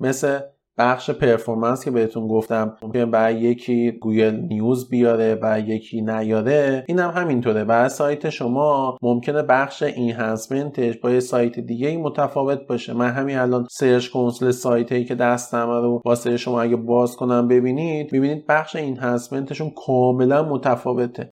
[0.00, 0.40] مثل
[0.78, 6.84] بخش performance که بهتون گفتم ممکنه برای یکی Google News بیاره برای یکی نیاره.
[6.88, 7.64] این هم همینطوره.
[7.64, 12.92] برای سایت شما ممکنه بخش enhancement ش با یه سایت دیگه ای متفاوت باشه.
[12.92, 17.48] من همین الان Search Console سایت هایی که دستم رو واسه شما اگه باز کنم
[17.48, 21.30] ببینید ببینید بخش enhancement شون کاملا متفاوته.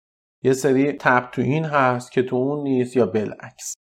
[0.43, 3.75] یه سری tab تو این هست که تو اون نیست یا بالعکس.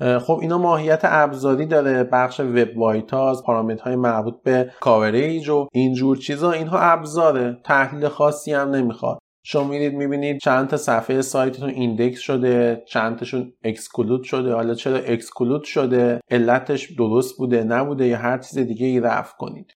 [0.00, 6.52] خب اینا ماهیت ابزاری داره بخش web vitals پارامترهای مربوط به coverage و اینجور چیزا
[6.52, 9.18] اینها ابزاره تحلیل خاصی هم نمی‌خواد.
[9.44, 14.96] شما میرید می‌بینید چند تا صفحه سایتتون index شده چند تاشون exclude شده حالا چرا
[14.96, 19.72] exclude شده؟ علتش درست بوده نبوده یا هر چیز دیگه ای رفع کنید.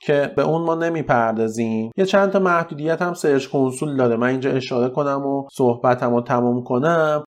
[0.00, 1.90] که به اون ما نمی‌پردازیم.
[1.96, 4.16] یه چند تا محدودیت هم Search Console داره.
[4.16, 7.24] من اینجا اشاره کنم و صحبتم رو تموم کنم.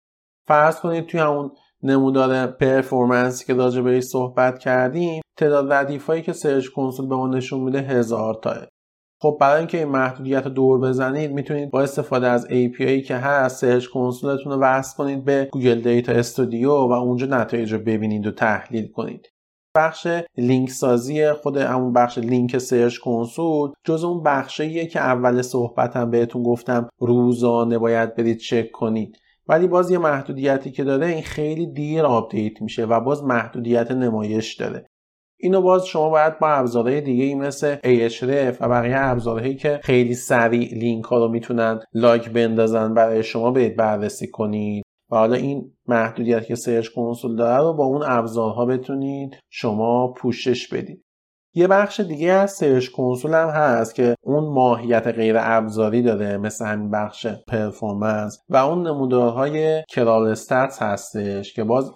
[0.47, 1.51] فرض کنید توی همون
[1.83, 7.15] نمودار performance ی که راجع بهش صحبت کردیم تعداد ردیف هایی که Search Console به
[7.15, 8.67] ما نشون میده هزار تاست
[9.21, 13.61] خب برای اینکه این محدودیت رو دور بزنید می‌تونید با استفاده از API که هست
[13.61, 18.27] Search Console تون رو وصل کنید به Google Data Studio و اونجا نتایج رو ببینید
[18.27, 19.27] و تحلیل کنید.
[19.75, 20.07] بخش
[20.37, 26.43] لینک سازی خود همون بخش لینک Search Console جز اون بخشیه که اول صحبتم بهتون
[26.43, 29.17] گفتم روزانه باید برید چک کنید.
[29.47, 34.55] ولی باز یه محدودیتی که داره این خیلی دیر update میشه و باز محدودیت نمایش
[34.55, 34.85] داره.
[35.39, 40.13] اینو باز شما باید با ابزارهای دیگه ای مثل Ahref و بقیه ابزارهایی که خیلی
[40.13, 44.83] سریع لینک ها رو می‌تونن لایک بندازن برای شما برید بررسی کنید.
[45.11, 50.73] و حالا این محدودیت که Search Console داره رو با اون ابزارها بتونید شما پوشش
[50.73, 51.03] بدید.
[51.53, 56.65] یه بخش دیگه از Search Console هم هست که اون ماهیت غیر ابزاری داره مثل
[56.65, 58.39] همین بخش performance.
[58.49, 61.91] و اون نمودارهای crawl stats هستش که باز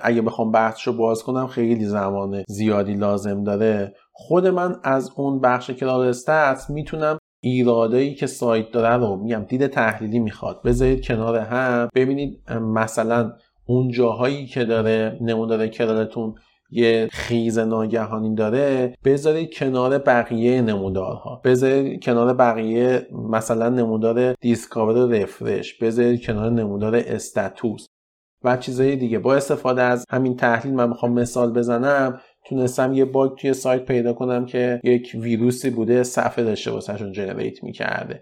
[0.00, 3.94] اگه بخوام بحثشو باز کنم خیلی زمان زیادی لازم داره.
[4.12, 9.66] خود من از اون بخش کرال استاتس می‌تونم ایرادایی که سایت داره رو میگم دید
[9.66, 11.88] تحلیلی می‌خواد بذارید کنار هم.
[11.94, 13.32] ببینید مثلا
[13.66, 16.34] اون جاهایی که داره نمودار کرالتون
[16.70, 21.40] یه خیز ناگهانی داره بذارید کنار بقیه نمودارها.
[21.44, 27.86] بذارید کنار بقیه مثلا نمودار دیسکاور رفرش بذارید کنار نمودار استاتوس
[28.44, 29.18] و چیزهای دیگه.
[29.18, 32.20] با استفاده از همین تحلیل من می‌خوام مثال بزنم.
[32.44, 37.64] تونستم یه bug توی سایت پیدا کنم که یک ویروسی بوده صفحه داشته واسهشون generate
[37.64, 38.20] می‌کرده.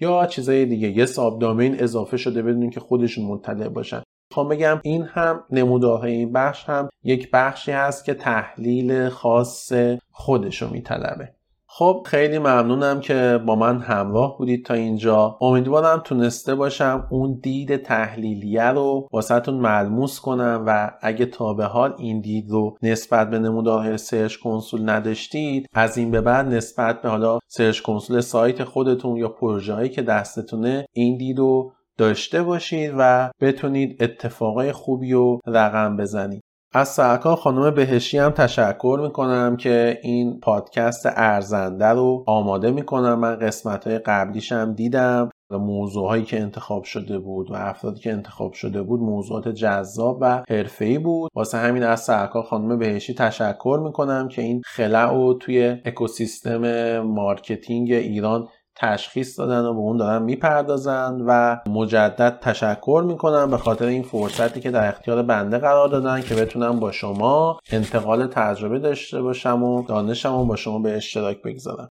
[0.00, 4.02] یا چیزای دیگه یه subdomain اضافه شده بدون که خودشون مطلع باشن.
[4.30, 9.72] می‌خوام بگم این هم نمودارهای این بخش هم یک بخشی هست که تحلیل خاص
[10.10, 11.36] خودشو میطلبه.
[11.68, 15.38] خب خیلی ممنونم که با من همراه بودید تا اینجا.
[15.40, 21.94] امیدوارم تونسته باشم اون دید تحلیلیه رو واسهتون ملموس کنم و اگه تا به حال
[21.98, 27.08] این دید رو نسبت به نمودارهای Search Console نداشتید از این به بعد نسبت به
[27.08, 33.30] حالا Search Console سایت خودتون یا پروژه که دستتونه این دید رو داشته باشید و
[33.40, 36.42] بتونید اتفاقای خوبی رو رقم بزنید.
[36.74, 43.18] از سرکار خانم بهشی هم تشکر می‌کنم که این پادکست ارزنده رو آماده می‌کنن.
[43.18, 48.00] من قسمت های قبلیش هم دیدم و موضوع هایی که انتخاب شده بود و افرادی
[48.00, 51.30] که انتخاب شده بود موضوعات جذاب و حرفه‌ای بود.
[51.34, 57.92] واسه همین از سرکار خانم بهشی تشکر می‌کنم که این خلأ رو توی اکوسیستم marketing
[57.92, 58.48] ایران
[58.78, 64.60] تشخیص دادن و به اون دارن می‌پردازن و مجدد تشکر می‌کنم به خاطر این فرصتی
[64.60, 69.82] که در اختیار بنده قرار دادن که بتونم با شما انتقال تجربه داشته باشم و
[69.86, 71.88] دانشم با شما به اشتراک بگذارم.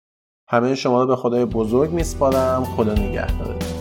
[0.47, 2.63] همه شما رو به خدای بزرگ میسپارم.
[2.63, 3.72] خدا نگهدارتون.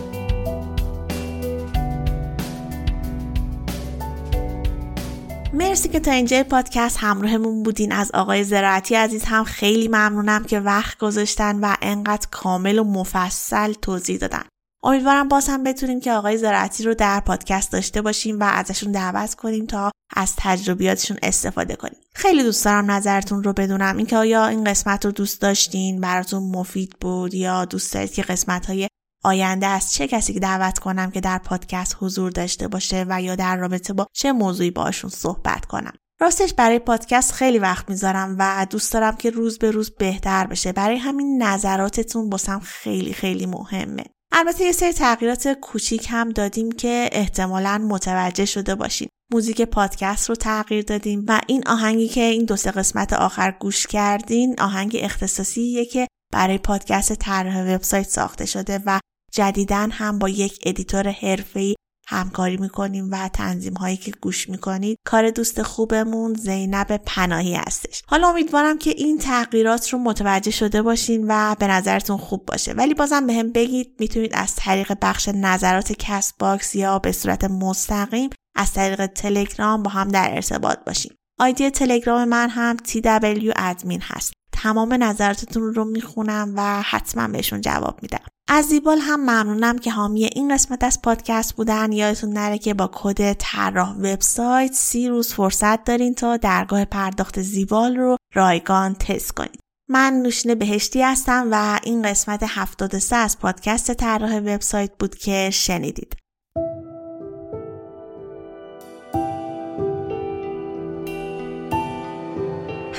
[5.53, 7.91] مرسی که تا اینجای پادکست همراهمون بودین.
[7.91, 13.73] از آقای زراعتی عزیز هم خیلی ممنونم که وقت گذاشتن و انقدر کامل و مفصل
[13.73, 14.43] توضیح دادن.
[14.83, 19.35] امیدوارم باز هم بتونیم که آقای زراعتی رو در پادکست داشته باشیم و ازشون دعوت
[19.35, 21.97] کنیم تا از تجربیاتشون استفاده کنیم.
[22.15, 23.97] خیلی دوست دارم نظرتون رو بدونم.
[23.97, 28.65] اینکه آیا این قسمت رو دوست داشتین؟ براتون مفید بود یا دوست دارید که قسمت
[28.65, 28.87] های
[29.23, 33.57] آینده از چه کسی دعوت کنم که در پادکست حضور داشته باشه و یا در
[33.57, 38.93] رابطه با چه موضوعی باشون صحبت کنم؟ راستش برای پادکست خیلی وقت می‌ذارم و دوست
[38.93, 40.71] دارم که روز به روز بهتر بشه.
[40.71, 44.03] برای همین نظراتتون باسم خیلی خیلی مهمه.
[44.31, 50.35] البته یه سری تغییرات کوچیک هم دادیم که احتمالا متوجه شده باشیم موزیک پادکست رو
[50.35, 55.85] تغییر دادیم و این آهنگی که این دو سه قسمت آخر گوش کردین آهنگ اختصاصیه
[55.85, 58.99] که برای پادکست طرح وبسایت ساخته شده و
[59.33, 61.75] جدیداً هم با یک editor حرفه‌ای
[62.07, 68.01] همکاری می‌کنیم و تنظیم هایی که گوش می‌کنید کار دوست خوبمون زینب پناهی هستش.
[68.07, 72.73] حالا امیدوارم که این تغییرات رو متوجه شده باشین و به نظرتون خوب باشه.
[72.73, 78.29] ولی بازم به هم بگید می‌تونید از طریق بخش نظرات Castbox یا به صورت مستقیم
[78.55, 84.33] از طریق تلگرام با هم در ارتباط باشیم آیدی تلگرام من هم TW ادمین هست.
[84.63, 88.25] تمام نظراتتون رو می‌خونم و حتما بهشون جواب میدم.
[88.47, 91.91] از زیبال هم ممنونم که حامی این قسمت از پادکست بودن.
[91.91, 97.95] یادتون نره که با کد طراح وبسایت سی روز فرصت دارین تا درگاه پرداخت زیبال
[97.95, 99.59] رو رایگان تست کنید
[99.89, 106.15] من نوشین بهشتی هستم و این قسمت 73 از پادکست طراح وبسایت بود که شنیدید.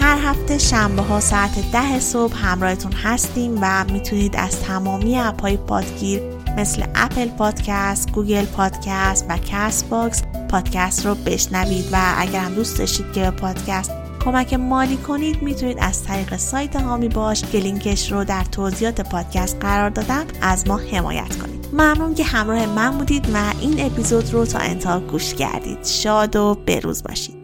[0.04, 5.56] هر هفته شنبه ها ساعت ده صبح همراهتون هستیم و می‌تونید از تمامی app های
[5.56, 6.22] پادگیر
[6.56, 13.12] مثل Apple Podcast، Google Podcast و Castbox پادکست رو بشنوید و اگر هم دوست داشتید
[13.12, 13.90] که به پادکست
[14.24, 19.56] کمک مالی کنید می‌تونید از طریق سایت حامی باش که لینکش رو در توضیحات پادکست
[19.60, 21.66] قرار دادم از ما حمایت کنید.
[21.72, 25.84] ممنون که همراه من بودید و این اپیزود رو تا انتها گوش کردید.
[25.84, 27.43] شاد و بروز باشید.